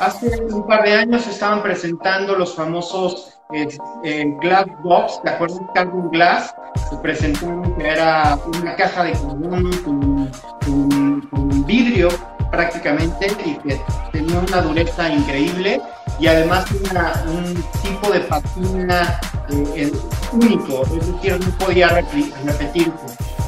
[0.00, 3.68] hace un par de años estaban presentando los famosos eh,
[4.04, 5.60] eh, Glass Box, ¿te acuerdas?
[5.74, 6.54] Carbon Glass,
[6.88, 10.30] se presentó que era una caja de carbón con,
[10.64, 12.08] con, con vidrio
[12.50, 13.80] prácticamente y que
[14.12, 15.80] tenía una dureza increíble
[16.18, 19.92] y además una, un tipo de patina eh,
[20.32, 22.92] único, es decir, no podía repetirse.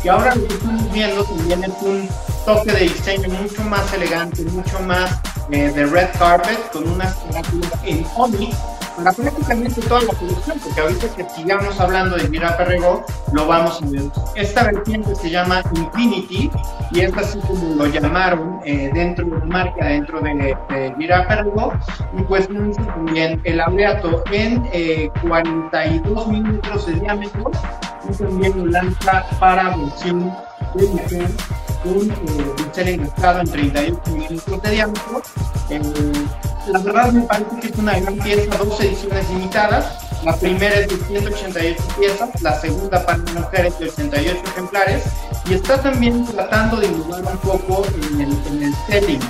[0.05, 2.09] Y ahora lo que estamos viendo también es un
[2.45, 5.11] toque de diseño mucho más elegante, mucho más
[5.51, 8.57] eh, de red carpet, con unas carátulas en onyx
[8.99, 13.81] para prácticamente toda la colección, porque ahorita que sigamos hablando de Mira Perregó, lo vamos
[13.81, 14.03] a ver.
[14.35, 16.51] Esta vertiente se llama Infinity
[16.91, 21.73] y es así como lo llamaron eh, dentro de marca, dentro de, de Mira Perregó,
[22.19, 27.51] y pues también el laureato en eh, 42 milímetros de diámetro
[28.09, 30.33] y también lo lanza para versión
[30.75, 31.31] de mujer
[31.85, 32.15] un eh,
[32.57, 35.23] pincel engascado en 38 milímetros de diámetro.
[35.71, 35.81] Eh,
[36.69, 40.05] la verdad me parece que es una gran pieza, dos ediciones limitadas.
[40.25, 45.05] La primera es de 188 piezas, la segunda para mujeres de 88 ejemplares
[45.49, 49.21] y está también tratando de innovar un poco en el, en el selling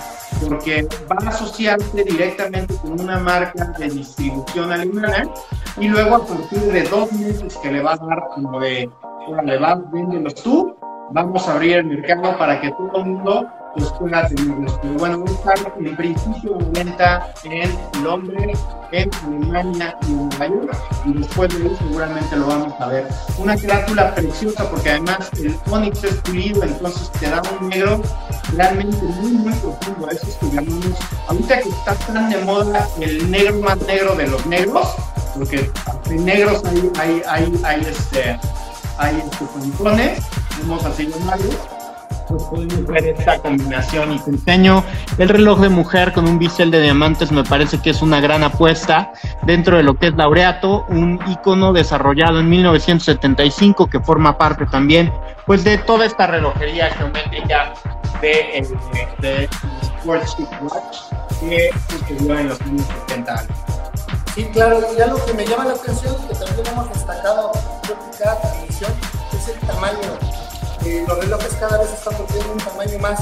[0.46, 5.28] porque va a asociarse directamente con una marca de distribución alemana
[5.78, 8.88] y luego a partir de dos meses que le va a dar como de,
[9.44, 10.74] le vas vendiendo tú,
[11.10, 13.46] vamos a abrir el mercado para que todo el mundo
[13.78, 14.78] pues, pueda tenerlos.
[14.82, 18.58] Pero bueno, vamos a estar en principio de venta en Londres,
[18.92, 20.76] en Alemania y en Nueva York.
[21.06, 23.08] Y después de eso seguramente lo vamos a ver.
[23.38, 28.02] Una carátula preciosa porque además el Onyx es pulido, entonces te da un negro
[28.54, 30.08] realmente muy, muy profundo.
[30.10, 30.94] Eso es que
[31.28, 34.88] ahorita que está tan de moda el negro más negro de los negros,
[35.34, 35.70] porque
[36.10, 38.38] en negros hay, hay, hay, este,
[38.98, 39.44] hay este,
[40.62, 41.06] vamos así
[42.28, 44.84] pues ver esta combinación y te enseño
[45.18, 48.42] el reloj de mujer con un bisel de diamantes me parece que es una gran
[48.42, 49.12] apuesta
[49.42, 55.12] dentro de lo que es Laureato, un icono desarrollado en 1975 que forma parte también
[55.46, 57.72] pues de toda esta relojería geométrica
[58.20, 58.66] de,
[59.20, 59.48] de, de
[60.00, 60.96] Sportsmanship Watch
[61.40, 63.44] que sucedió en los años 70
[64.34, 67.50] Sí, claro, y algo que me llama la atención, que también hemos destacado
[67.88, 68.92] en cada transmisión,
[69.32, 69.98] es el tamaño
[71.06, 73.20] los relojes cada vez están teniendo un tamaño más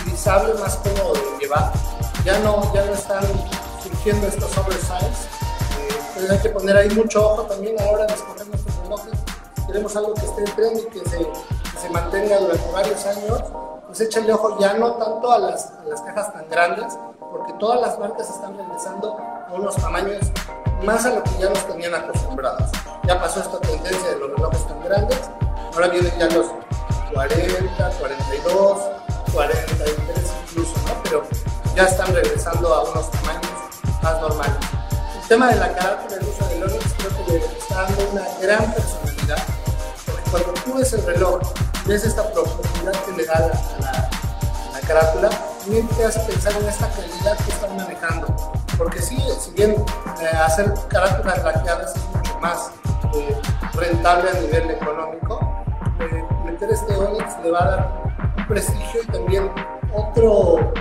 [0.00, 1.72] utilizable, más cómodo de llevar.
[2.24, 3.24] Ya no, ya no están
[3.82, 5.28] surgiendo estos oversize.
[6.18, 9.12] Eh, hay que poner ahí mucho ojo también a la hora de escoger nuestros relojes.
[9.66, 13.42] queremos algo que esté en tren y que se, que se mantenga durante varios años,
[13.86, 16.98] pues échale ojo ya no tanto a las, a las cajas tan grandes,
[17.30, 20.24] porque todas las marcas están regresando a unos tamaños
[20.82, 22.70] más a lo que ya nos tenían acostumbrados.
[23.04, 25.20] Ya pasó esta tendencia de los relojes tan grandes,
[25.72, 26.46] ahora vienen ya los
[27.16, 28.78] 40, 42,
[29.32, 29.96] 43
[30.50, 31.02] incluso, ¿no?
[31.02, 31.22] Pero
[31.74, 33.50] ya están regresando a unos tamaños
[34.02, 34.56] más normales.
[35.22, 39.42] El tema de la carátula del Onyx creo que le está dando una gran personalidad,
[40.04, 41.40] porque cuando tú ves el reloj,
[41.86, 46.90] ves esta profundidad que le da a la, carátula, también te hace pensar en esta
[46.90, 48.26] calidad que están manejando.
[48.76, 49.74] Porque sí, si bien
[50.20, 52.70] eh, hacer carátulas laqueadas es mucho más
[53.14, 53.40] eh,
[53.72, 55.64] rentable a nivel económico,
[55.98, 58.02] eh, meter este Onyx le va a dar
[58.38, 59.50] un prestigio y también
[59.92, 60.72] otro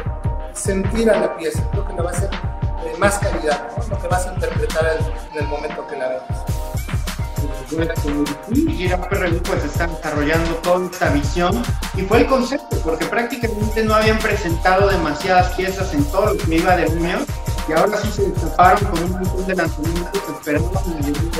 [0.53, 1.69] sentir a la pieza.
[1.71, 2.29] Creo que le va a hacer
[2.85, 4.85] eh, más calidad, lo que vas a interpretar
[5.33, 6.23] en, el momento que la veas.
[8.47, 11.61] Y Review pues está desarrollando toda esta visión
[11.95, 16.55] y fue el concepto porque prácticamente no habían presentado demasiadas piezas en todo lo que
[16.55, 17.25] iba de año
[17.67, 21.31] y ahora sí se destaparon con un montón de lanzamientos esperando en el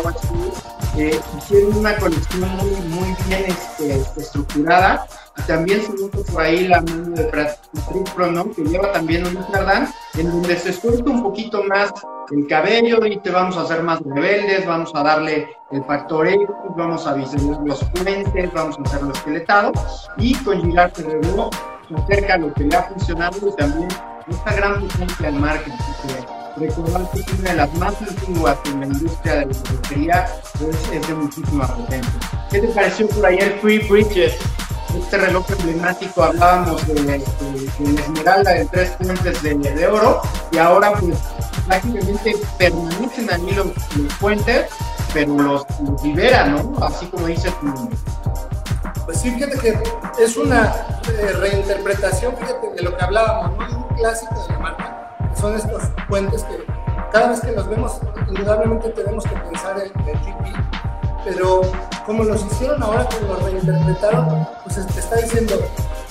[0.98, 2.42] eh, hicieron una colección
[2.90, 5.06] muy, bien este, estructurada
[5.38, 9.38] y también se nota por ahí la mano de Patrick Pro, que lleva también un
[9.38, 11.92] Amsterdam, en donde se suelta un poquito más
[12.32, 16.48] el cabello y te vamos a hacer más rebeldes, vamos a darle el factor X,
[16.76, 19.72] vamos a diseñar los puentes, vamos a hacerlo esqueletado
[20.18, 21.50] y con Girard Ferrero
[21.96, 23.88] acerca lo que le ha funcionado y también
[24.28, 26.35] esta gran potencia del marketing.
[26.58, 30.28] Recordar que es una de las más antiguas en la industria de la relojería,
[30.60, 32.14] pues es de muchísima potencia.
[32.50, 34.34] ¿Qué te pareció por el Free Bridges?
[34.98, 37.22] Este reloj emblemático, hablábamos de, de,
[37.80, 40.22] la esmeralda de tres puentes de, de, oro
[40.54, 41.18] y ahora pues
[41.68, 44.68] prácticamente permanecen allí los, los puentes,
[45.14, 46.86] pero los, los liberan, ¿no?
[46.86, 47.90] Así como dice tu
[49.06, 49.78] pues sí, fíjate que
[50.24, 50.74] es una
[51.08, 53.88] eh, reinterpretación, fíjate, de lo que hablábamos, ¿no?
[53.88, 55.05] Un clásico de la marca,
[55.40, 56.66] son estos puentes que
[57.12, 60.54] cada vez que los vemos, indudablemente tenemos que pensar en el GP,
[61.24, 61.62] pero
[62.06, 65.56] como los hicieron ahora, como los reinterpretaron, pues te está diciendo,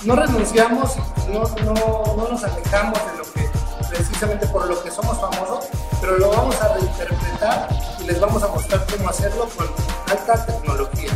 [0.03, 0.97] no renunciamos,
[1.29, 3.49] no, no, no nos alejamos de lo que
[3.89, 5.65] precisamente por lo que somos famosos,
[6.01, 9.67] pero lo vamos a reinterpretar y les vamos a mostrar cómo hacerlo con
[10.11, 11.11] alta tecnología.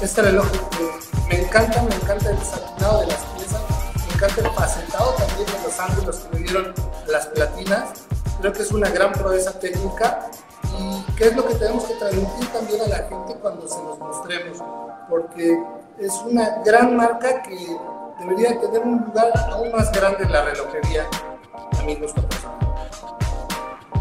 [0.00, 0.46] Este reloj
[0.80, 0.90] eh,
[1.28, 3.60] me encanta, me encanta el desatinado de las piezas,
[4.22, 6.74] encanta el facetado también de los ángulos que me dieron
[7.08, 7.84] las platinas.
[8.40, 10.30] Creo que es una gran proeza técnica
[10.78, 13.98] y qué es lo que tenemos que transmitir también a la gente cuando se los
[13.98, 14.58] mostremos,
[15.08, 15.58] porque
[15.98, 17.76] es una gran marca que
[18.20, 21.06] debería tener un lugar aún más grande en la relojería,
[21.78, 22.58] a mi gusto personal.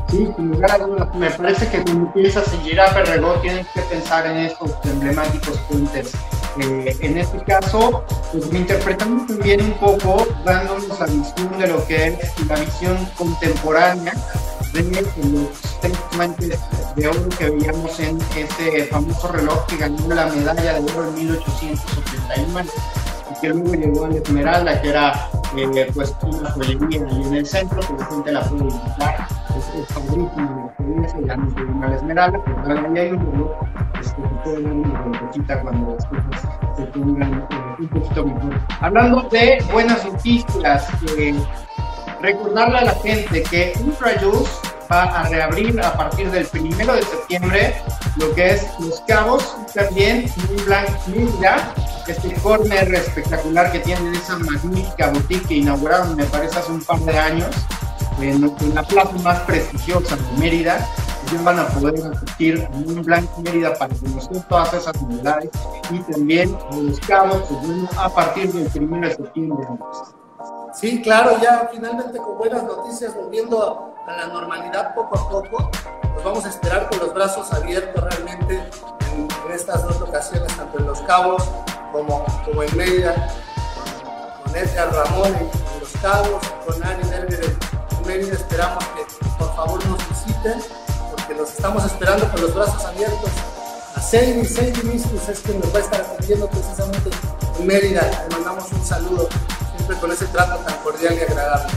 [0.10, 1.16] Sí, sin lugar a dudas.
[1.16, 6.12] Me parece que cuando piensas en Giraffe Regot tienes que pensar en estos emblemáticos puentes
[6.60, 11.86] eh, en este caso, pues lo interpretamos también un poco, dándonos la visión de lo
[11.86, 14.14] que es la visión contemporánea
[14.74, 16.60] de los tres
[16.96, 21.16] de oro que veíamos en ese famoso reloj que ganó la medalla de oro en
[21.16, 22.62] 1881
[23.32, 27.36] y que luego llegó a la Esmeralda, que era eh, pues una joyería y en
[27.36, 29.28] el centro, que la gente la puede visitar,
[29.78, 34.62] es favorito de la no se la Esmeralda, pero ahí hay un reloj este, que
[34.64, 36.42] dar una vueltita cuando las cosas
[36.76, 38.60] se pongan eh, un poquito mejor.
[38.80, 40.88] Hablando de buenas noticias,
[41.18, 41.36] eh,
[42.22, 44.52] recordarle a la gente que Ultrajuice
[44.92, 47.76] va a reabrir a partir del primero de septiembre
[48.18, 51.74] lo que es Los Cabos, también un Blanc Ninja,
[52.08, 57.00] este corner espectacular que tienen esa magnífica boutique que inauguraron, me parece, hace un par
[57.00, 57.56] de años,
[58.20, 60.88] en, la plaza más prestigiosa de Mérida.
[61.32, 65.50] Ellos van a poder asistir a un Blanco Mérida para conocer todas esas novedades
[65.90, 69.66] y también Los Cabos, pues, a partir del primero de septiembre.
[70.74, 75.72] Sí, claro, ya finalmente con buenas noticias, volviendo a la normalidad poco a poco.
[76.16, 78.70] los vamos a esperar con los brazos abiertos realmente
[79.14, 81.44] en, estas dos ocasiones, tanto en Los Cabos
[81.94, 83.34] como, como en Mérida,
[84.44, 87.56] con Edgar Ramón en, Los Cabos, con Ari Nerger
[87.92, 88.34] en Mérida.
[88.34, 90.62] Esperamos que por favor nos visiten,
[91.32, 93.30] porque los estamos esperando con los brazos abiertos.
[93.96, 97.10] A Sadie, Sadie Miskus es quien nos va a estar atendiendo precisamente
[97.60, 98.02] en Mérida.
[98.30, 99.30] Le mandamos un saludo,
[99.76, 101.74] siempre con ese trato tan cordial y agradable.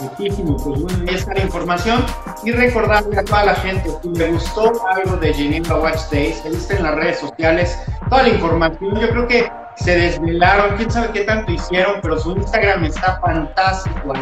[0.00, 2.04] Muchísimo, pues bueno, ahí está la información.
[2.44, 6.50] Y recordarle a toda la gente, si le gustó algo de Geneva Watch Days, que
[6.50, 7.78] viste en las redes sociales
[8.10, 9.00] toda la información.
[9.00, 14.12] Yo creo que se desvelaron, quién sabe qué tanto hicieron, pero su Instagram está fantástico.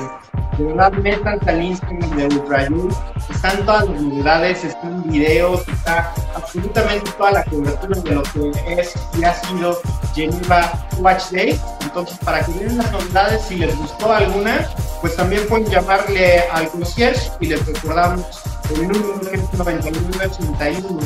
[0.59, 2.93] De verdad, métanse al Instagram de Ultrayur.
[3.31, 8.95] Están todas las novedades, están videos, está absolutamente toda la cobertura de lo que es
[9.19, 9.79] y ha sido
[10.15, 11.61] Geneva Watch Day.
[11.81, 14.69] Entonces, para que vean las novedades, si les gustó alguna,
[15.01, 18.43] pues también pueden llamarle al concierge y les recordamos
[18.75, 19.21] el número
[19.57, 21.01] 99 81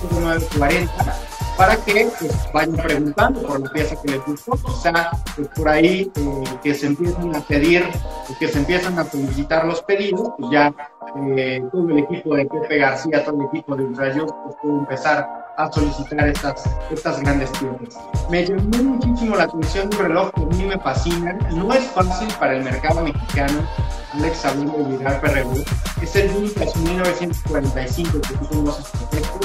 [0.00, 1.31] 0940
[1.62, 6.10] para que pues, vayan preguntando por la pieza que les gustó, quizá pues, por ahí
[6.12, 7.84] eh, que se empiecen a pedir,
[8.40, 10.74] que se empiezan a solicitar los pedidos, pues ya
[11.36, 15.54] eh, todo el equipo de Pepe García, todo el equipo de Ultrayo, pues puede empezar
[15.56, 18.02] a solicitar estas, estas grandes piezas.
[18.28, 22.26] Me llamó muchísimo la atención un reloj que a mí me fascina, no es fácil
[22.40, 23.60] para el mercado mexicano,
[24.14, 25.62] Alex Sabino y Vidal Perregú,
[26.02, 29.40] es el Unitas 1945 que tú conoces perfecto,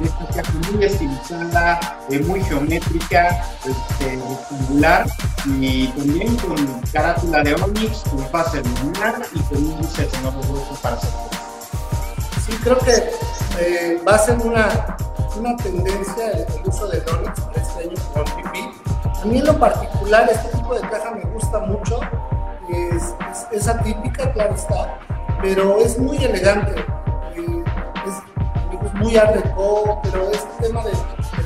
[0.00, 5.06] caja muy estilizada, eh, muy geométrica, este, rectangular
[5.46, 6.56] y también con
[6.92, 11.10] carátula de Onyx, con fase lunar y con índices en los para hacer.
[12.46, 13.10] Sí, creo que
[13.60, 14.96] eh, va a ser una
[15.38, 19.20] una tendencia el, uso de Onyx para este año con PP.
[19.22, 22.00] A mí en lo particular este tipo de caja me gusta mucho,
[22.68, 23.14] es,
[23.52, 24.98] es, atípica, claro está,
[25.42, 26.74] pero es muy elegante,
[29.04, 29.34] muy art
[30.02, 30.92] pero este tema de,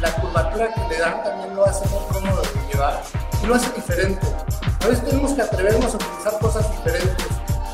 [0.00, 3.02] la curvatura que le dan también lo hace muy cómodo de llevar
[3.42, 4.26] y lo hace diferente.
[4.80, 7.26] A veces tenemos que atrevernos a utilizar cosas diferentes,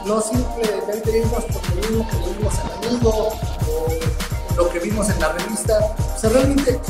[0.07, 3.29] no simplemente irnos por lo mismo que dimos al amigo
[3.69, 5.79] o lo que vimos en la revista.
[6.17, 6.81] O sea, realmente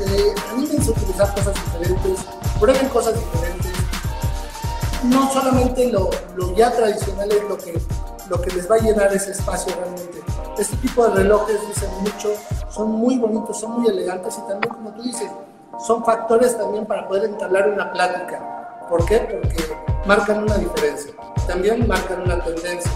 [0.00, 2.26] eh, a utilizar cosas diferentes,
[2.60, 3.72] prueben cosas diferentes.
[5.04, 6.10] No solamente lo,
[6.54, 7.42] ya tradicional es
[8.28, 10.23] lo que les va a llenar ese espacio realmente.
[10.58, 12.32] Este tipo de relojes dicen mucho,
[12.68, 15.28] son muy bonitos, son muy elegantes y también, como tú dices,
[15.84, 18.86] son factores también para poder entablar una plática.
[18.88, 19.18] ¿Por qué?
[19.18, 19.64] Porque
[20.06, 21.12] marcan una diferencia.
[21.48, 22.92] También marcan una tendencia.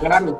[0.00, 0.36] Claro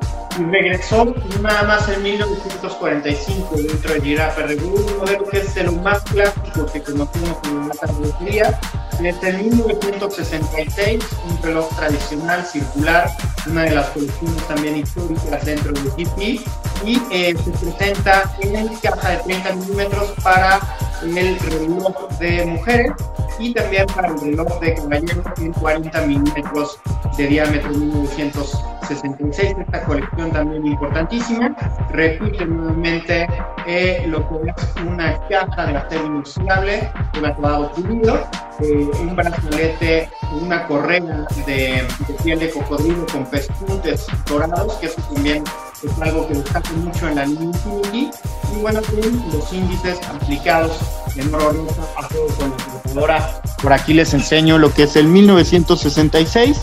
[0.51, 5.73] regresó nada más en 1945 dentro de Giraffe Revue, un modelo que es de lo
[5.73, 8.59] más clásico que conocemos en la tecnología.
[8.99, 13.09] Desde 1966, un reloj tradicional circular,
[13.47, 16.41] una de las colecciones también históricas dentro de GP,
[16.85, 20.59] y eh, se presenta en caja de 30 milímetros para
[21.03, 22.91] el reloj de mujeres
[23.39, 26.79] y también para el reloj de caballeros en 40 milímetros
[27.17, 29.55] de diámetro 1966.
[29.59, 31.55] Esta colección también importantísima.
[31.91, 33.27] Repite nuevamente
[33.67, 38.27] eh, lo que es una caja de acero inoxidable, un acabado pulido,
[38.61, 40.09] eh, un brazalete,
[40.41, 41.85] una correa de,
[42.23, 45.43] piel de cocodrilo con pespuntes dorados, que eso también
[45.83, 48.09] es algo que destaca mucho en la Infinity.
[48.55, 50.71] Y bueno, con los índices aplicados
[51.15, 51.67] en oro
[51.97, 53.41] a con la computadora.
[53.61, 56.59] Por aquí les enseño lo que es el 1966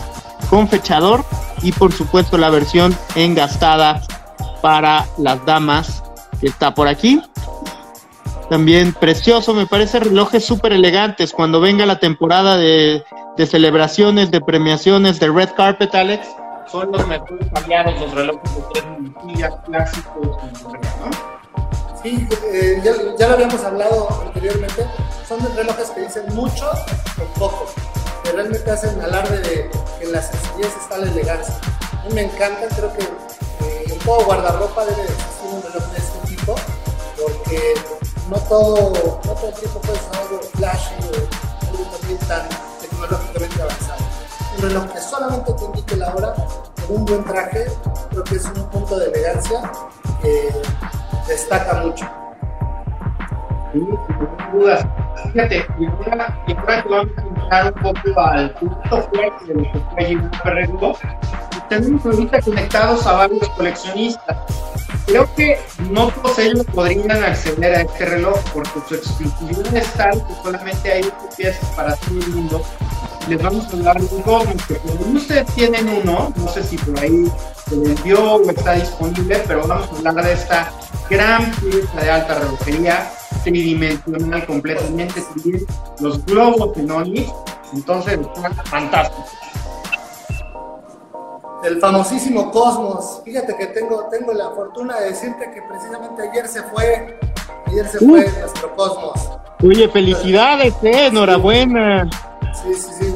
[0.49, 1.23] con fechador
[1.61, 4.01] y por supuesto la versión engastada
[4.61, 6.03] para las damas
[6.39, 7.21] que está por aquí.
[8.49, 13.01] También precioso, me parece relojes súper elegantes cuando venga la temporada de,
[13.37, 16.27] de, celebraciones, de premiaciones, de Red Carpet, Alex.
[16.67, 20.25] Son los mejores aliados, los relojes de tres minutillas clásicos.
[20.25, 21.31] ¿no?
[22.03, 24.85] Sí, eh, ya, ya, lo habíamos hablado anteriormente.
[25.27, 26.69] Son relojes que dicen mucho
[27.19, 27.65] o poco
[28.23, 31.55] que realmente hacen alarde de que en las sencillez está la elegancia.
[31.99, 36.27] A mí me encanta, creo que eh, en guardarropa debe existir un reloj de este
[36.27, 36.55] tipo,
[37.21, 37.73] porque
[38.29, 42.49] no todo, no todo el tiempo puede ser algo flashy o algo también tan
[42.79, 44.10] tecnológicamente avanzado.
[44.61, 47.65] Un reloj que solamente te indique la hora con un buen traje,
[48.11, 49.71] creo que es un punto de elegancia
[50.21, 50.49] que
[51.27, 52.05] destaca mucho.
[53.73, 53.89] Sin
[54.53, 54.85] dudas.
[55.33, 59.53] Fíjate, y ahora, y ahora que vamos a entrar un poco al punto fuerte de
[59.55, 60.95] lo que fue Ferrero,
[61.67, 64.37] tenemos ahorita conectados a varios coleccionistas.
[65.07, 65.59] Creo que
[65.89, 70.91] no todos ellos podrían acceder a este reloj porque su exclusividad es tal que solamente
[70.91, 72.61] hay piezas para todo el mundo
[73.27, 74.79] les vamos a hablar de un Cosmos, que
[75.13, 77.31] ustedes tienen uno, no sé si por ahí
[77.69, 80.71] se vendió o está disponible, pero vamos a hablar de esta
[81.09, 83.11] gran pieza de alta relojería
[83.43, 85.23] tridimensional completamente,
[85.99, 87.31] los globos en Onix,
[87.73, 89.25] entonces está fantástico.
[91.63, 93.21] El famosísimo Cosmos.
[93.23, 97.19] Fíjate que tengo, tengo la fortuna de decirte que precisamente ayer se fue,
[97.67, 99.29] ayer se fue nuestro Cosmos.
[99.63, 102.09] Oye, felicidades, eh, enhorabuena.
[102.63, 103.10] Sí, sí, sí.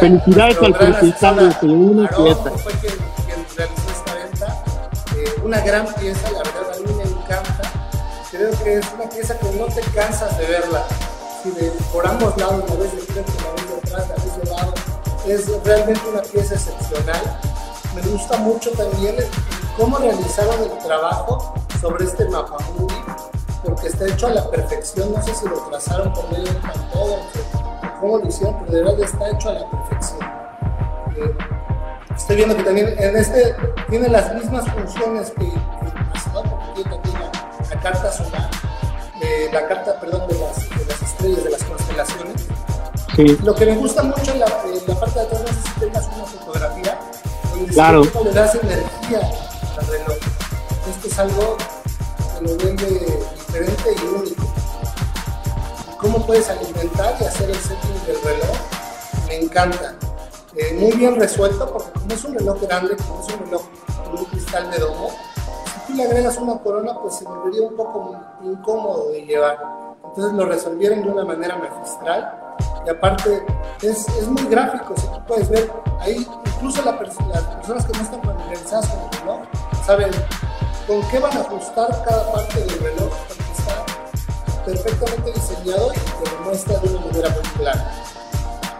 [0.00, 2.50] Felicidades al principal de una pieza.
[2.50, 2.94] fue quien,
[3.26, 4.64] quien, realizó esta venta.
[5.16, 7.72] Eh, una gran pieza, la verdad, a mí me encanta.
[8.30, 10.84] Creo que es una pieza que no te cansas de verla.
[11.42, 14.36] Si de, por ambos lados, la vez de frente, la vez de atrás, la vez
[14.36, 14.74] de lado.
[15.26, 17.40] Es realmente una pieza excepcional.
[17.94, 19.16] Me gusta mucho también
[19.76, 22.56] cómo realizaron el trabajo sobre este mapa
[23.64, 25.12] porque está hecho a la perfección.
[25.12, 27.61] No sé si lo trazaron por medio de un
[28.02, 30.20] lo hicieron, pero de verdad está hecho a la perfección.
[31.16, 31.36] Eh,
[32.16, 33.54] estoy viendo que también en este
[33.88, 37.30] tiene las mismas funciones que, el pasado, porque tiene también
[37.70, 38.50] la, carta solar,
[39.20, 42.46] eh, la carta, perdón, de las, de las, estrellas, de las constelaciones.
[43.16, 43.38] Sí.
[43.44, 46.24] Lo que me gusta mucho en la, la parte de atrás, sé si tengas una
[46.24, 46.98] fotografía,
[47.54, 48.02] donde claro.
[48.24, 49.20] le das energía
[49.78, 50.16] al reloj.
[50.90, 51.56] Esto es algo
[52.38, 52.88] que lo vende
[53.34, 54.52] diferente y único
[56.02, 57.16] cómo puedes alimentar
[59.52, 59.94] encanta.
[60.56, 63.62] Eh, muy bien resuelto porque como es un reloj grande, como es un reloj
[64.04, 67.76] con un cristal de domo, si tú le agregas una corona pues se volvería un
[67.76, 69.58] poco incómodo de llevar.
[70.04, 73.44] Entonces lo resolvieron de una manera magistral y aparte
[73.82, 78.22] es, es muy gráfico, si tú puedes ver ahí, incluso las personas que no están
[78.22, 79.40] familiarizadas con el reloj
[79.86, 80.10] saben
[80.86, 83.12] con qué van a ajustar cada parte del reloj
[84.66, 88.11] perfectamente diseñado y que lo muestra de una manera muy clara.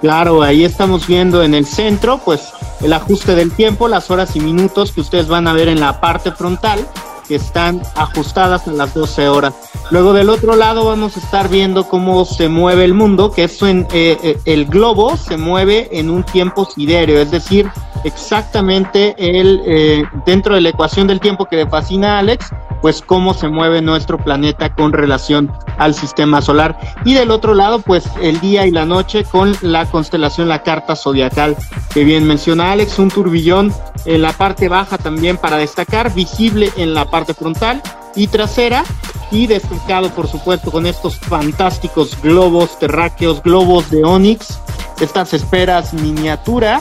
[0.02, 4.40] Claro, ahí estamos viendo en el centro, pues el ajuste del tiempo, las horas y
[4.40, 6.84] minutos que ustedes van a ver en la parte frontal,
[7.32, 9.54] que están ajustadas en las 12 horas.
[9.90, 13.62] Luego del otro lado vamos a estar viendo cómo se mueve el mundo, que es
[13.62, 17.70] en, eh, eh, el globo se mueve en un tiempo siderio, es decir,
[18.04, 22.50] exactamente el, eh, dentro de la ecuación del tiempo que le fascina a Alex,
[22.82, 26.76] pues cómo se mueve nuestro planeta con relación al sistema solar.
[27.04, 30.96] Y del otro lado, pues el día y la noche con la constelación, la carta
[30.96, 31.56] zodiacal
[31.94, 33.72] que bien menciona Alex, un turbillón
[34.04, 37.82] en la parte baja también para destacar, visible en la parte frontal
[38.14, 38.84] y trasera
[39.30, 44.58] y destacado por supuesto con estos fantásticos globos terráqueos, globos de Onix,
[45.00, 46.80] estas esperas miniatura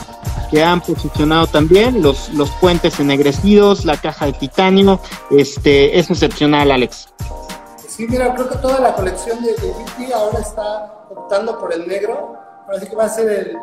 [0.50, 6.70] que han posicionado también, los, los puentes ennegrecidos, la caja de titanio, este, es excepcional,
[6.70, 7.08] Alex.
[7.88, 12.36] Sí, mira, creo que toda la colección de, de ahora está optando por el negro,
[12.66, 13.56] parece que va a ser el,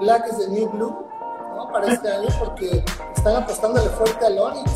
[0.00, 1.06] Black is the New Blue,
[1.60, 1.72] ¿no?
[1.72, 2.84] Para este año, porque
[3.16, 4.70] están apostándole fuerte al Onix,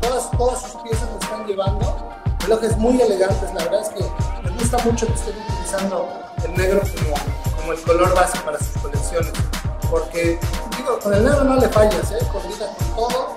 [0.00, 1.96] todas, todas sus piezas lo están llevando,
[2.40, 4.04] relojes muy elegantes, la verdad es que
[4.44, 6.08] me gusta mucho que estén utilizando
[6.44, 9.32] el negro como, como el color base para sus colecciones
[9.90, 10.38] porque
[10.76, 12.18] digo, con el negro no le fallas, ¿eh?
[12.30, 13.36] combina con todo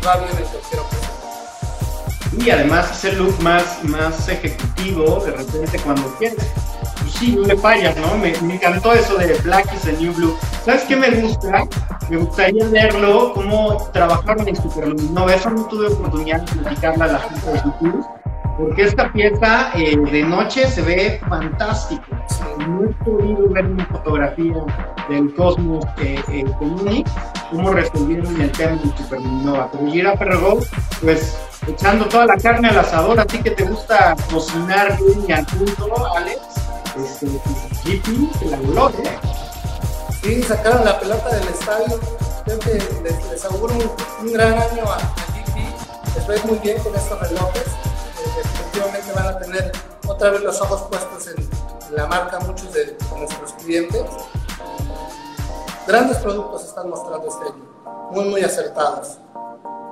[0.00, 1.12] y va bien en cualquier ocasión.
[2.38, 6.44] Y además ese look más, más ejecutivo, de repente cuando quieres,
[7.22, 8.18] sí, le fallas, ¿no?
[8.18, 10.36] Me, me, encantó eso de Black is the New Blue.
[10.64, 11.66] ¿Sabes qué me gusta?
[12.10, 15.34] Me gustaría verlo, cómo trabajaron en Superluminova.
[15.34, 18.06] Eso no tuve oportunidad de platicarla a la gente de YouTube
[18.58, 22.04] porque esta pieza eh, de noche se ve fantástico.
[22.68, 24.64] No he podido ver una fotografía
[25.08, 26.76] del Cosmos eh, eh, con
[27.50, 29.70] cómo resolvieron el tema de Supernova.
[29.72, 30.60] Pero Gira Perregó,
[31.00, 35.32] pues echando toda la carne al asador, a ti que te gusta cocinar bien y
[35.32, 36.61] al punto, Alex,
[36.96, 37.26] este,
[38.38, 39.18] te la ¿eh?
[40.22, 42.00] Sí, sacaron la pelota del estadio.
[42.44, 43.74] Creo que les, auguro
[44.20, 45.14] un, gran año a, a.
[46.14, 47.82] Les va muy bien con estos relojes
[48.36, 49.72] definitivamente van a tener
[50.06, 51.62] otra vez los ojos puestos en,
[51.94, 54.02] la marca muchos de, nuestros clientes.
[55.86, 57.64] Grandes productos están mostrando este año,
[58.12, 59.18] muy, muy acertados.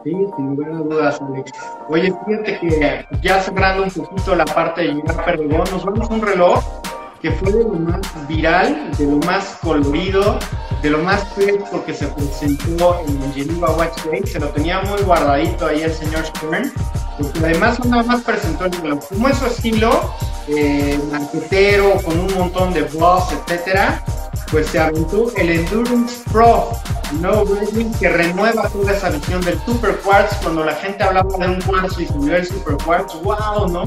[0.02, 1.52] Sí, sin lugar a dudas, Alex.
[1.90, 6.22] Oye, fíjate que ya cerrando un poquito la parte de llegar Perdigón, nos vemos un
[6.22, 6.79] reloj
[7.20, 10.38] que fue de lo más viral, de lo más colorido,
[10.82, 14.22] de lo más fresco que se presentó en Geneva Watch Day.
[14.26, 16.72] Se lo tenía muy guardadito ahí el señor Stern
[17.20, 19.00] porque además nada más presentó el reloj.
[19.08, 20.14] Como es su estilo,
[20.48, 20.98] eh,
[22.04, 24.02] con un montón de blogs, etcétera,
[24.50, 26.70] pues se aventó el Endurance Pro.
[27.12, 30.36] el nuevo Breitling que renueva toda esa visión del Super Quartz.
[30.42, 33.84] Cuando la gente hablaba de un cuarzo y vio el Super Quartz, wow, ¿no?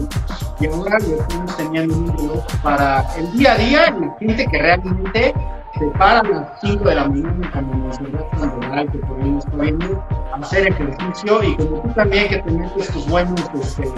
[0.60, 4.58] Y ahora lo estamos teniendo un reloj para el día a día y gente que
[4.58, 5.34] realmente
[5.80, 7.52] se para a las 5 de la mañana
[8.40, 10.04] natural que por ahí nos viendo,
[10.42, 13.92] hacer ejercicio y como tú también que te metes tus buenos este,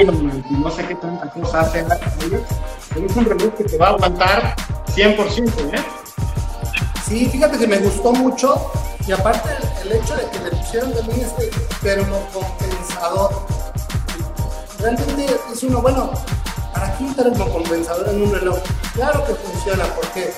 [0.00, 3.90] Ironman y no sé qué tanta cosa hace, es un reloj que te va a
[3.90, 4.56] aguantar
[4.94, 5.82] 100%, ¿eh?
[7.04, 8.70] Sí, fíjate que me gustó mucho
[9.06, 9.48] y aparte
[9.82, 11.50] el, hecho de que le pusieron también este
[11.82, 13.30] termocompensador,
[14.78, 16.10] realmente es uno, bueno,
[16.72, 18.58] ¿para qué un termocompensador en un reloj?
[18.94, 20.32] Claro que funciona, porque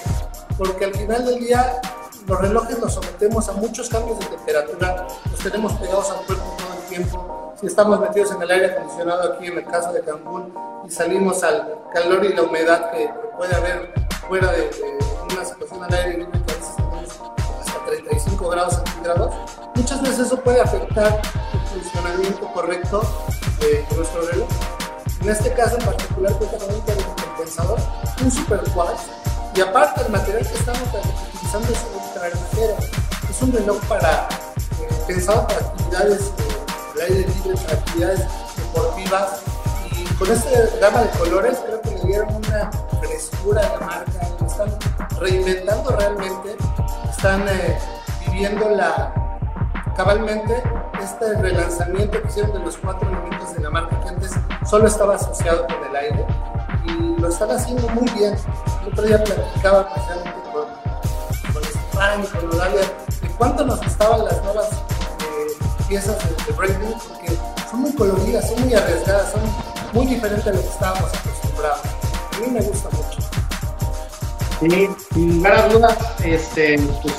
[0.59, 1.81] porque al final del día
[2.27, 6.75] los relojes los sometemos a muchos cambios de temperatura, los tenemos pegados al cuerpo todo
[6.81, 7.55] el tiempo.
[7.61, 10.53] Si estamos metidos en el aire acondicionado aquí en el caso de Cancún
[10.87, 13.93] y salimos al calor y la humedad que puede haber
[14.29, 14.71] fuera de,
[15.33, 17.11] una situación al aire libre que a veces tenemos
[17.61, 19.35] hasta 35 grados centígrados,
[19.75, 21.21] muchas veces eso puede afectar
[21.53, 23.03] el funcionamiento correcto
[23.61, 24.49] de, nuestro reloj.
[25.21, 27.79] En este caso en particular cuenta con un compensador,
[28.25, 28.61] un super
[29.55, 32.77] y aparte, el material que estamos utilizando es ultra ligero.
[33.29, 36.33] Es un reloj eh, pensado para actividades
[36.95, 38.21] de aire libre, para actividades
[38.57, 39.43] deportivas.
[39.91, 44.21] Y con esta gama de colores creo que le dieron una frescura a la marca.
[44.47, 44.79] Están
[45.21, 46.57] reinventando realmente.
[47.11, 47.79] Están eh,
[48.27, 49.13] viviendo la
[49.97, 50.63] cabalmente
[51.03, 54.31] este relanzamiento que hicieron de los cuatro elementos de la marca que antes
[54.65, 56.27] solo estaba asociado con el aire
[56.85, 58.35] y lo están haciendo muy bien.
[58.83, 64.25] El otro día platicaba precisamente con, con Estefan y con Odalia de cuánto nos gustaban
[64.25, 67.39] las nuevas eh, piezas de, de porque
[67.71, 69.41] son muy coloridas, son muy arriesgadas, son
[69.93, 71.81] muy diferentes a lo que estábamos acostumbrados.
[72.35, 73.23] A mí me gusta mucho.
[74.61, 77.15] Sí, sin lugar a dudas, este, pues,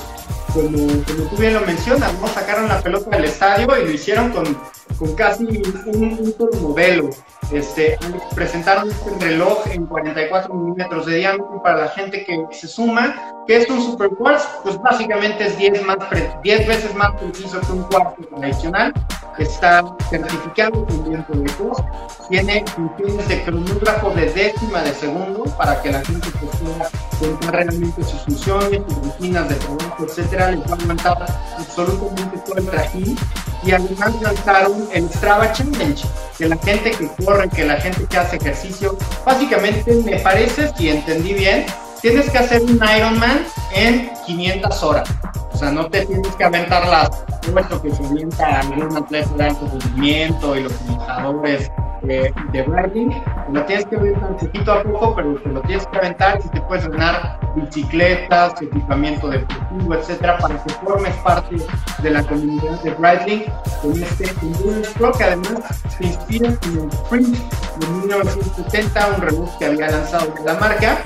[0.53, 2.27] como, como, tú bien lo mencionas, ¿no?
[2.27, 4.57] sacaron la pelota del estadio y lo hicieron con,
[4.97, 7.09] con casi un, un modelo.
[7.53, 7.99] Este,
[8.33, 13.57] presentaron este reloj en 44 milímetros de diámetro para la gente que se suma, que
[13.57, 15.97] es un super quartz, pues básicamente es 10, más
[16.41, 18.91] 10 veces más preciso que un cuarto tradicional,
[19.39, 21.23] está certificado de
[21.53, 21.77] cruz,
[22.29, 28.03] tiene funciones de cronógrafo de décima de segundo para que la gente pueda contar realmente
[28.03, 30.77] sus funciones, sus rutinas de trabajo, etcétera, les va
[31.09, 31.27] a
[31.57, 33.17] absolutamente todo el trajín.
[33.65, 36.03] Y además lanzaron el Strava Challenge,
[36.37, 40.89] que la gente que corre, que la gente que hace ejercicio, básicamente me parece, si
[40.89, 41.65] entendí bien,
[42.03, 45.09] tienes que hacer un Ironman en 500 horas.
[45.53, 47.23] O sea, no te tienes que aventar las
[47.53, 52.65] puesto que se avienta algún atleta de alto rendimiento y los limitadores de, de
[53.51, 56.61] lo tienes que aventar poquito a poco, pero te lo tienes que aventar y te
[56.61, 61.55] puedes ganar bicicletas, equipamiento deportivo, etcétera, para que formes parte
[61.99, 63.45] de la comunidad de Breitling
[63.81, 64.27] con este
[64.97, 70.33] Pro que además se inspira en el Sprint de 1970, un reloj que había lanzado
[70.45, 71.01] la marca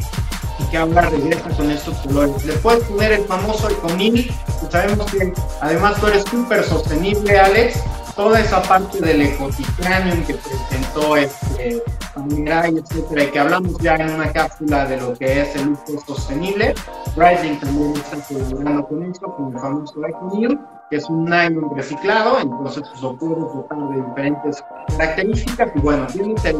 [0.59, 2.45] y que ahora regresa con estos colores.
[2.45, 7.83] Le puedes poner el famoso Econil, que sabemos que además tú eres súper sostenible, Alex,
[8.15, 11.83] toda esa parte del ecotitanium que presentó este
[12.25, 16.03] Mirai, etcétera, y que hablamos ya en una cápsula de lo que es el uso
[16.07, 16.73] sostenible.
[17.15, 22.39] Rising también está colaborando con esto, con el famoso Econil, que es un nylon reciclado,
[22.39, 24.63] entonces pues, lo dotar de diferentes
[24.97, 26.57] características, y bueno, tienes el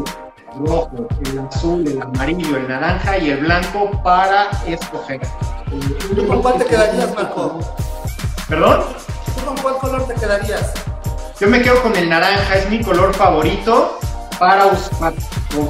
[0.58, 5.22] rojo, el azul, el amarillo, el naranja y el blanco para escoger.
[6.16, 7.60] ¿Tú con cuál te quedarías, Marco?
[8.47, 8.84] ¿Perdón?
[9.36, 10.74] ¿Tú con cuál color te quedarías?
[11.39, 13.99] Yo me quedo con el naranja, es mi color favorito
[14.39, 15.14] para usar,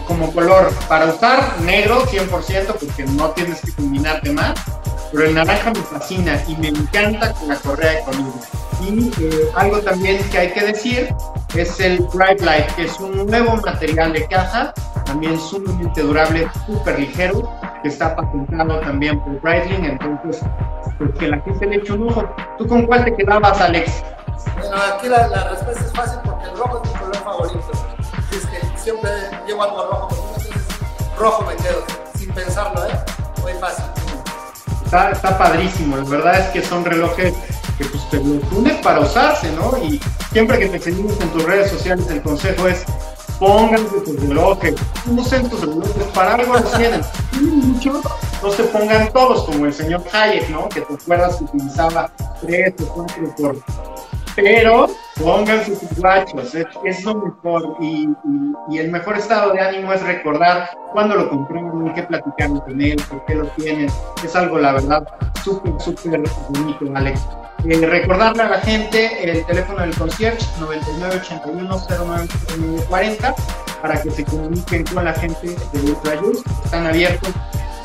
[0.08, 4.54] como color, para usar negro 100% porque no tienes que combinarte más,
[5.12, 8.40] pero el naranja me fascina y me encanta con la correa conmigo.
[8.82, 11.14] Y eh, algo también que hay que decir
[11.56, 14.74] es el Bright Light, que es un nuevo material de caja,
[15.06, 17.50] también sumamente durable, súper ligero,
[17.82, 20.42] que está patentado también por Breitling, entonces,
[20.98, 22.24] pues que la gente le eche un ojo.
[22.58, 24.04] ¿Tú con cuál te quedabas, Alex?
[24.60, 27.72] Bueno, aquí la, respuesta es fácil porque el rojo es mi color favorito.
[28.32, 29.10] Es que siempre
[29.48, 30.36] llevo algo rojo,
[31.18, 31.84] rojo me quedo,
[32.16, 33.00] sin pensarlo, ¿eh?
[33.42, 33.97] Muy fácil.
[34.88, 37.34] Está, padrísimo, la verdad es que son relojes
[37.78, 39.78] que pues te lo pones para usarse, ¿no?
[39.84, 40.00] Y
[40.32, 42.86] siempre que te seguimos en tus redes sociales, el consejo es
[43.38, 44.76] pónganse tus relojes,
[45.06, 47.02] usen tus relojes, para algo los tienen.
[48.42, 50.70] no se pongan todos, como el señor Hayek, ¿no?
[50.70, 52.10] Que te acuerdas que utilizaba
[52.42, 53.56] tres o cuatro por
[54.38, 54.88] pero
[55.20, 58.08] pónganse sus guachos, es, lo mejor y,
[58.70, 63.02] y, el mejor estado de ánimo es recordar cuándo lo compraron, qué platicaron con él,
[63.10, 63.90] por qué lo tienen,
[64.24, 65.08] es algo la verdad
[65.44, 67.20] súper, súper bonito, Alex.
[67.68, 73.34] Eh, recordarle a la gente el teléfono del concierge 9981-0940
[73.82, 76.44] para que se comuniquen con la gente de Ultra Juice.
[76.64, 77.34] Están abiertos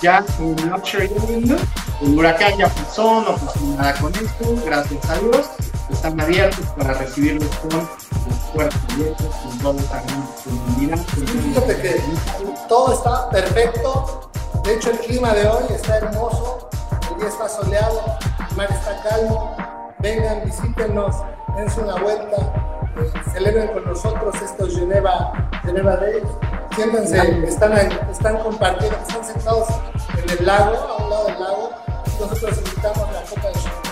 [0.02, 1.56] ya en Luxury Avenue.
[2.02, 5.71] El huracán ya pasó, no pasó nada con esto, gracias a Dios.
[5.92, 7.88] Están abiertos para recibirlos con
[8.52, 10.22] puertas abiertas, con todo también
[10.90, 12.02] Fíjate que
[12.68, 14.30] todo está perfecto.
[14.64, 16.68] De hecho, el clima de hoy está hermoso.
[17.10, 18.02] El día está soleado,
[18.50, 19.56] el mar está calmo.
[20.00, 21.16] Vengan, visítenos,
[21.56, 22.36] dense una vuelta,
[22.96, 25.32] eh, celebren con nosotros estos Geneva,
[25.62, 26.24] Geneva Days.
[26.74, 27.72] Siéntense, están,
[28.10, 29.68] están compartiendo, están sentados
[30.20, 31.70] en el lago, a un lado del lago.
[32.18, 33.91] Nosotros invitamos la copa de champán.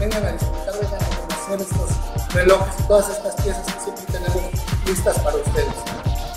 [0.00, 4.42] Vengan a disfrutar, vengan a conocer estos relojes todas estas piezas que siempre tenemos
[4.86, 5.74] listas para ustedes.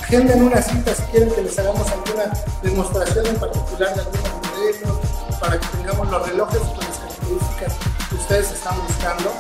[0.02, 2.26] Agenden una cita si quieren que les hagamos alguna
[2.62, 7.74] demostración en particular de algunos modelos, para que tengamos los relojes con las características
[8.14, 9.34] ustedes están buscando.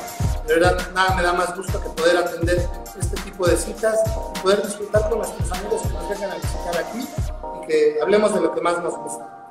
[0.47, 2.69] De verdad, nada me da más gusto que poder atender
[2.99, 3.97] este tipo de citas,
[4.41, 7.07] poder disfrutar con nuestros amigos que nos vengan a visitar aquí
[7.61, 9.42] y que hablemos de lo que más nos gusta.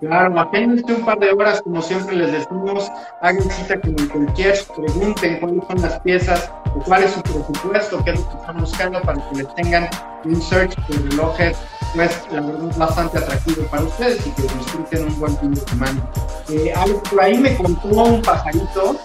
[0.00, 2.92] Claro, apenas un par de horas, como siempre les decimos,
[3.22, 8.04] hagan cita con el concierge, pregunten cuáles son las piezas, o cuál es su presupuesto,
[8.04, 9.88] qué es lo que están buscando para que les tengan
[10.24, 11.56] un search de relojes
[11.96, 15.60] pues la verdad es bastante atractivo para ustedes y que disfruten un buen fin de
[15.62, 16.10] semana.
[16.50, 16.74] Eh,
[17.10, 18.96] por ahí me contó un pajarito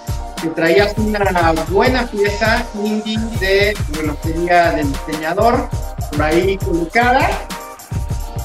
[0.42, 5.70] que traías una buena pieza indie de relojería del diseñador,
[6.12, 7.30] por ahí colocada.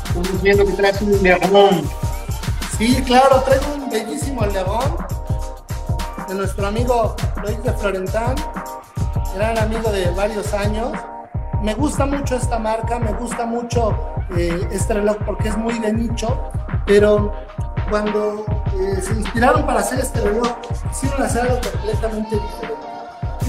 [0.06, 2.05] Estamos viendo que traes un león.
[2.78, 4.98] Sí, claro, traigo un bellísimo león
[6.28, 8.34] de nuestro amigo Luis de Florentán,
[9.34, 10.92] gran amigo de varios años.
[11.62, 13.96] Me gusta mucho esta marca, me gusta mucho
[14.36, 16.50] eh, este reloj porque es muy de nicho,
[16.84, 17.32] pero
[17.88, 18.44] cuando
[18.78, 20.48] eh, se inspiraron para hacer este reloj,
[20.90, 22.86] hicieron hacer algo completamente diferente.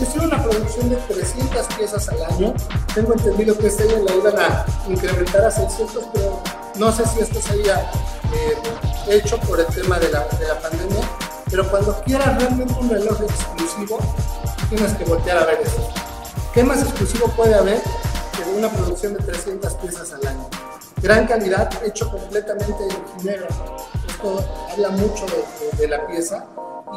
[0.01, 2.53] Hicieron una producción de 300 piezas al año.
[2.95, 6.39] Tengo entendido que este año la iban a incrementar a 600, pero
[6.79, 7.91] no sé si esto se haya
[8.33, 8.55] eh,
[9.09, 11.09] hecho por el tema de la, de la pandemia.
[11.49, 13.99] Pero cuando quieras realmente un reloj exclusivo,
[14.69, 15.89] tienes que voltear a ver eso.
[16.53, 20.49] ¿Qué más exclusivo puede haber que una producción de 300 piezas al año?
[21.01, 23.47] gran calidad, hecho completamente en ginebra.
[24.07, 25.25] Esto habla mucho
[25.77, 26.45] de, la pieza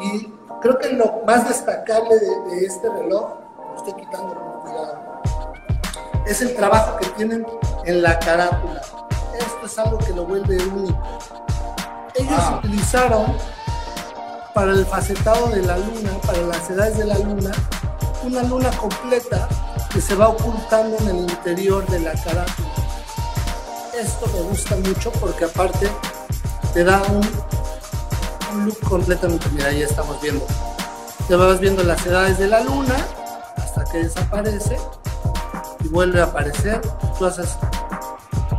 [0.01, 5.21] y creo que lo más destacable de, este reloj, lo estoy quitando con cuidado,
[6.25, 7.45] es el trabajo que tienen
[7.85, 8.81] en la carátula.
[9.37, 10.99] Esto es algo que lo vuelve único.
[12.15, 13.37] Ellos utilizaron
[14.53, 17.51] para el facetado de la luna, para las edades de la luna,
[18.23, 19.47] una luna completa
[19.91, 22.71] que se va ocultando en el interior de la carátula
[24.01, 25.87] esto me gusta mucho porque aparte
[26.73, 30.45] te da un, look completamente, mira, ahí estamos viendo.
[31.27, 32.95] Te vas viendo las edades de la luna
[33.57, 34.77] hasta que desaparece
[35.83, 36.81] y vuelve a aparecer.
[37.17, 37.57] Tú haces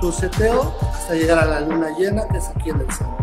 [0.00, 3.21] tu seteo hasta llegar a la luna llena, que es aquí en el centro.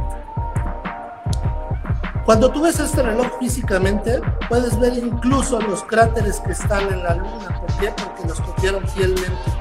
[2.30, 7.16] Cuando tú ves este reloj físicamente, puedes ver incluso los cráteres que están en la
[7.16, 7.60] luna.
[7.60, 7.92] ¿Por qué?
[7.92, 9.52] Porque los copiaron fielmente.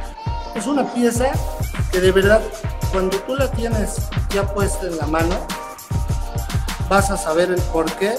[0.55, 1.31] Es una pieza
[1.91, 2.43] que de verdad
[2.93, 3.97] cuando tú la tienes
[4.35, 5.35] ya puesta en la mano,
[6.91, 8.19] vas a saber el por qué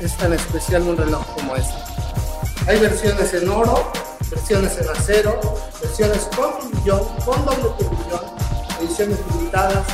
[0.00, 1.74] es tan especial un reloj como este.
[2.68, 3.92] Hay versiones en oro,
[4.30, 5.38] versiones en acero,
[5.78, 8.22] versiones con turbillón, con doble turbillón,
[8.80, 9.84] ediciones limitadas.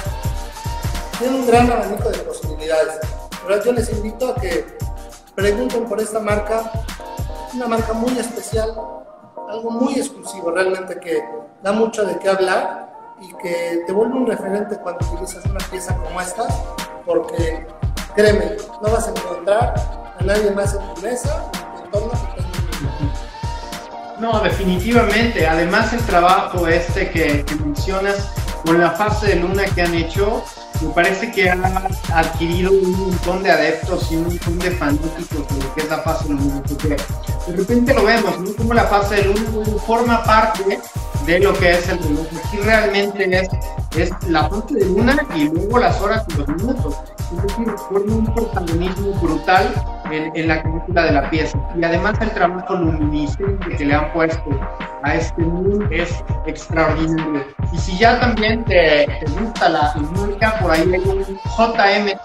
[1.18, 3.15] Tiene un gran abanico de posibilidades.
[3.47, 4.76] Pero yo les invito a que
[5.36, 6.68] pregunten por esta marca,
[7.55, 8.70] una marca muy especial,
[9.49, 11.22] algo muy exclusivo, realmente que
[11.62, 15.97] da mucho de qué hablar y que te vuelve un referente cuando utilizas una pieza
[15.97, 16.49] como esta,
[17.05, 17.64] porque
[18.16, 19.74] créeme, no vas a encontrar
[20.18, 22.36] a nadie más en tu mesa, en tu entorno
[24.18, 25.47] no, definitivamente.
[25.47, 28.32] Además, el trabajo este que, que, mencionas
[28.64, 30.42] con la fase de luna que han hecho,
[30.83, 31.64] me parece que han
[32.12, 35.99] adquirido un montón de adeptos y un montón de fanáticos de lo que es la
[35.99, 36.62] fase de luna.
[36.68, 38.55] Porque de repente lo vemos, ¿no?
[38.55, 40.79] Como la fase de luna forma parte
[41.27, 42.27] de lo que es el reloj.
[42.45, 43.49] Aquí realmente es,
[43.97, 46.97] es la parte de luna y luego las horas y los minutos.
[47.32, 49.74] Es decir, forma un protagonismo brutal
[50.11, 51.59] en, en la crítica de la pieza.
[51.76, 54.51] Y además el trabajo luminiscente que le han puesto
[55.03, 57.44] a este mundo es extraordinario.
[57.72, 62.24] Y si ya también te, te gusta la música, por ahí hay un JMT,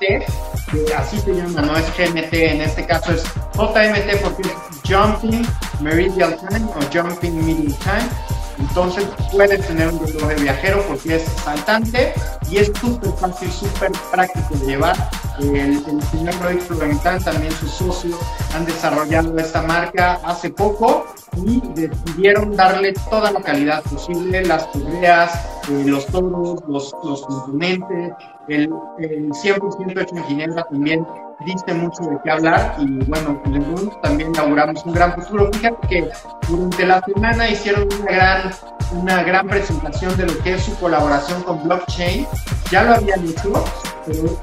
[0.71, 3.23] que así se llama, no es GMT, en este caso es
[3.55, 5.45] JMT porque es Jumping
[5.79, 11.23] Meridian Time o Jumping Middle Time Entonces puedes tener un reloj de viajero porque es
[11.43, 12.13] saltante
[12.49, 14.95] y es súper fácil, súper práctico de llevar.
[15.39, 18.17] El, el señor Roy Florentan, también su socio,
[18.53, 21.05] han desarrollado esta marca hace poco
[21.37, 25.33] y decidieron darle toda la calidad posible, las correas,
[25.69, 28.13] eh, los tonos, los, los componentes,
[28.49, 31.05] el, el 100% hecho en Ginebra también
[31.45, 35.49] diste mucho de qué hablar y bueno, pues, también inauguramos un gran futuro.
[35.53, 36.09] Fíjate que
[36.47, 38.51] durante la semana hicieron una gran,
[38.93, 42.27] una gran presentación de lo que es su colaboración con blockchain.
[42.71, 43.63] Ya lo habían hecho,
[44.05, 44.39] pero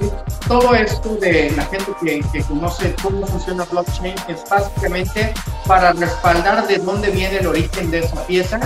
[0.46, 5.32] todo esto de la gente que, que conoce cómo funciona blockchain es básicamente
[5.66, 8.61] para respaldar de dónde viene el origen de esa pieza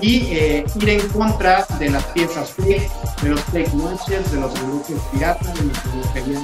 [0.00, 2.90] y eh, ir en contra de las piezas fake,
[3.22, 6.42] de los fake watches, de los relojes piratas, de los relojerías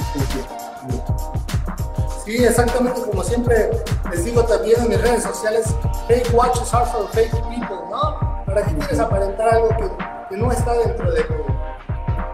[2.25, 3.71] Sí, exactamente como siempre
[4.13, 5.67] les digo también en mis redes sociales,
[6.07, 8.45] fake watches are for fake people, ¿no?
[8.47, 11.35] ¿Para qué quieres aparentar algo que, no está dentro de tu,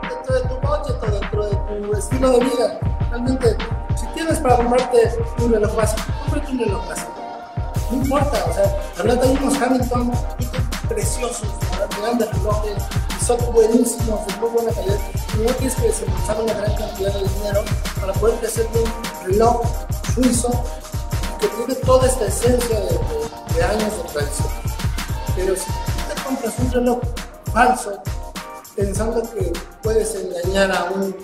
[0.09, 2.79] dentro de tu budget o dentro de tu estilo de vida?
[3.11, 3.57] Realmente,
[3.97, 5.11] si tienes para comprarte
[5.41, 7.28] un reloj básico, cómprate un reloj básico.
[7.91, 10.13] No importa, o sea, la verdad hay unos Hamilton
[10.89, 11.49] preciosos,
[12.01, 12.83] grandes relojes,
[13.25, 14.99] son buenísimos, de muy buena calidad.
[15.35, 17.65] Y no tienes que desembolsar una gran cantidad de dinero
[18.01, 19.63] para poder hacer un reloj
[20.15, 20.51] suizo
[21.41, 24.49] que tiene toda esta esencia de, de, de años de tradición.
[25.37, 26.99] Pero si tú te compras un reloj
[27.53, 28.03] falso,
[28.75, 31.15] pensando que puedes engañar a un,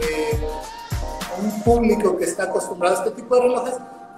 [0.00, 0.48] eh,
[1.36, 3.74] a un público que está acostumbrado a este tipo de relojes,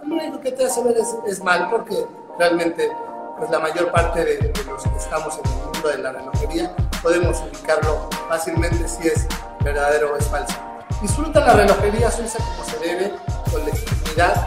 [0.07, 2.07] lo único que te hace ver es, es mal porque
[2.38, 2.90] realmente
[3.38, 6.74] pues la mayor parte de, de, los que estamos en el mundo de la relojería
[7.03, 9.26] podemos ubicarlo fácilmente si es
[9.64, 10.55] verdadero o es falso.
[11.01, 13.14] Disfruta la relojería suiza como se debe,
[13.51, 14.46] con legitimidad,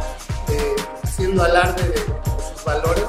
[0.49, 3.05] eh, haciendo alarde de, sus valores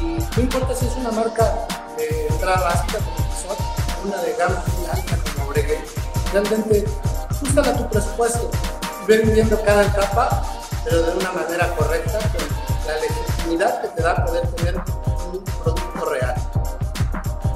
[0.00, 0.04] y
[0.36, 1.66] no importa si es una marca
[1.96, 3.58] de entrada básica como Tissot,
[4.04, 5.84] una de gama muy alta como Breguet,
[6.32, 6.84] realmente
[7.30, 8.50] ajustala a tu presupuesto,
[9.08, 14.24] ven viviendo cada etapa pero de una manera correcta, con la legitimidad que te da
[14.24, 16.34] poder tener un producto real.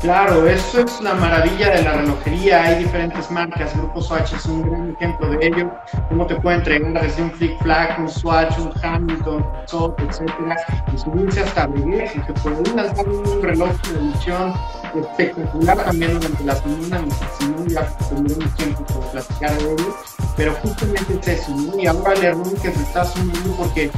[0.04, 2.62] Claro, eso es una maravilla de la relojería.
[2.62, 3.74] Hay diferentes marcas.
[3.74, 5.70] Grupo Swatch es un gran ejemplo de ello.
[6.10, 10.56] Cómo te puede entregar desde un Flick Flag, un Swatch, un Hamilton, Sot, etcétera,
[10.92, 14.52] y subirse hasta Breguet, y que lanzar un reloj de edición
[15.00, 17.04] espectacular también durante la semana,
[17.38, 19.96] si no ya tendremos tiempo para platicar de ello,
[20.36, 21.78] pero justamente es eso, ¿no?
[21.78, 23.90] Y ahora el que se está asumiendo porque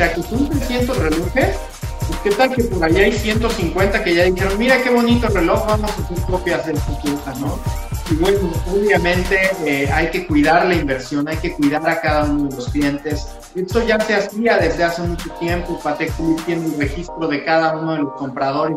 [0.00, 1.56] a que son 300 relojes,
[2.06, 5.66] pues qué tal que por allá hay 150 que ya dijeron, mira qué bonito reloj,
[5.66, 7.58] vamos a hacer copias del futuro, ¿no?
[8.10, 12.48] Y bueno, obviamente eh, hay que cuidar la inversión, hay que cuidar a cada uno
[12.48, 13.26] de los clientes.
[13.54, 15.80] Esto ya se hacía desde hace mucho tiempo.
[15.82, 18.76] Philippe tiene un registro de cada uno de los compradores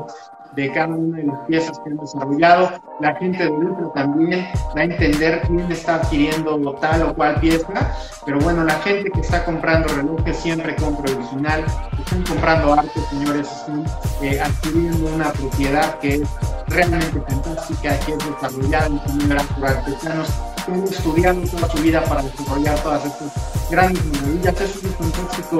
[0.58, 2.72] de cada una de las piezas que han desarrollado.
[3.00, 7.96] La gente de dentro también va a entender quién está adquiriendo tal o cual pieza,
[8.26, 11.64] pero bueno, la gente que está comprando relojes siempre compra original,
[12.00, 13.86] están comprando arte, señores, están
[14.24, 16.30] eh, adquiriendo una propiedad que es
[16.70, 20.28] realmente fantástica, que es desarrollada en primera por artesanos
[20.66, 24.60] que han estudiado toda su vida para desarrollar todas estas grandes maravillas.
[24.60, 25.60] Eso es un fantástico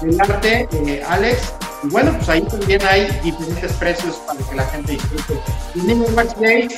[0.00, 1.52] del arte, eh, Alex.
[1.82, 5.40] Y bueno, pues ahí también hay diferentes precios para que la gente disfrute.
[5.74, 6.68] Y Watch Day,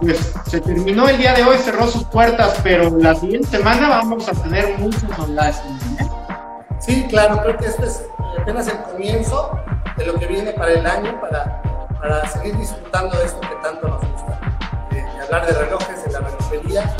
[0.00, 4.28] pues se terminó el día de hoy, cerró sus puertas, pero la siguiente semana vamos
[4.28, 5.98] a tener muchas novedades también.
[6.00, 6.10] ¿eh?
[6.80, 8.02] Sí, claro, creo que este es
[8.40, 9.50] apenas el comienzo
[9.96, 11.62] de lo que viene para el año, para,
[12.00, 14.40] para seguir disfrutando de esto que tanto nos gusta.
[14.90, 16.96] De, de hablar de relojes, de la relojería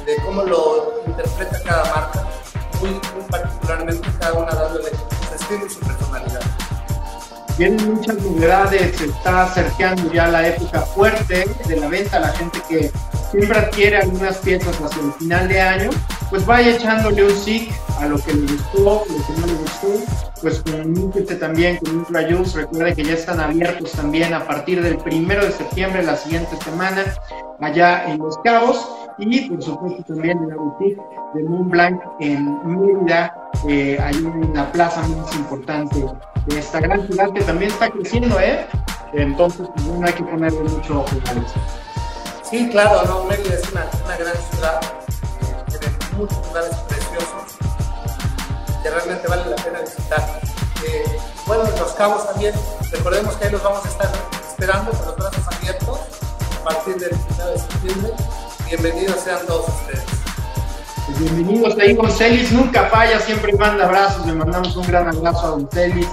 [0.00, 2.24] y de cómo lo interpreta cada marca,
[2.80, 6.55] muy, muy particularmente cada una dándole su estilo y su personalidad
[7.58, 12.60] vienen muchas novedades, se está acercando ya la época fuerte de la venta, la gente
[12.68, 12.90] que
[13.30, 15.90] siempre adquiere algunas piezas hacia el final de año,
[16.30, 20.12] pues vaya echándole un SIC a lo que le gustó, lo que no le gustó,
[20.42, 25.44] pues comuníquese también con Ultrajuice, recuerde que ya están abiertos también a partir del primero
[25.44, 27.04] de septiembre, la siguiente semana,
[27.60, 31.00] allá en Los Cabos, y por supuesto también en la boutique
[31.34, 33.34] de Mont Blanc en Mérida,
[33.68, 36.04] eh, ahí en la plaza más importante
[36.46, 38.66] de esta gran ciudad que también está creciendo, ¿eh?
[39.14, 41.54] Entonces, pues, no hay que ponerle mucho ojo a eso.
[42.42, 44.80] Sí, claro, no, Mérida es una, una gran ciudad,
[46.16, 47.58] muchos lugares preciosos
[48.82, 50.40] que realmente vale la pena visitar.
[50.86, 52.54] Eh, bueno, en Los Cabos también,
[52.90, 54.12] recordemos que ahí los vamos a estar
[54.48, 56.00] esperando con los brazos abiertos
[56.60, 58.12] a partir del 19 de septiembre.
[58.66, 60.15] Bienvenidos sean todos ustedes.
[61.18, 66.08] Bienvenidos ahí, Goncelis nunca falla, siempre manda abrazos, le mandamos un gran abrazo a Goncelis,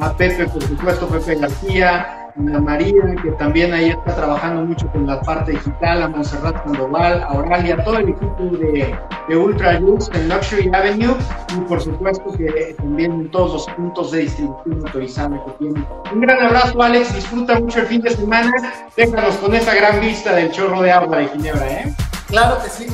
[0.00, 5.06] a Pepe, por supuesto, Pepe García, Ana María, que también ahí está trabajando mucho con
[5.06, 8.98] la parte digital, a Monserrat Sandoval, a Oralia, todo el equipo de,
[9.28, 11.14] de Ultra Lux en Luxury Avenue
[11.54, 15.86] y por supuesto que también en todos los puntos de distribución autorizada que tienen.
[16.14, 18.50] Un gran abrazo, Alex, disfruta mucho el fin de semana,
[18.96, 21.94] déjanos con esa gran vista del chorro de agua de Ginebra, ¿eh?
[22.28, 22.86] Claro que sí.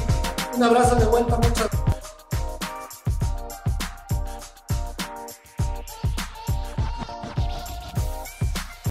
[0.54, 1.68] Un abrazo de vuelta, muchas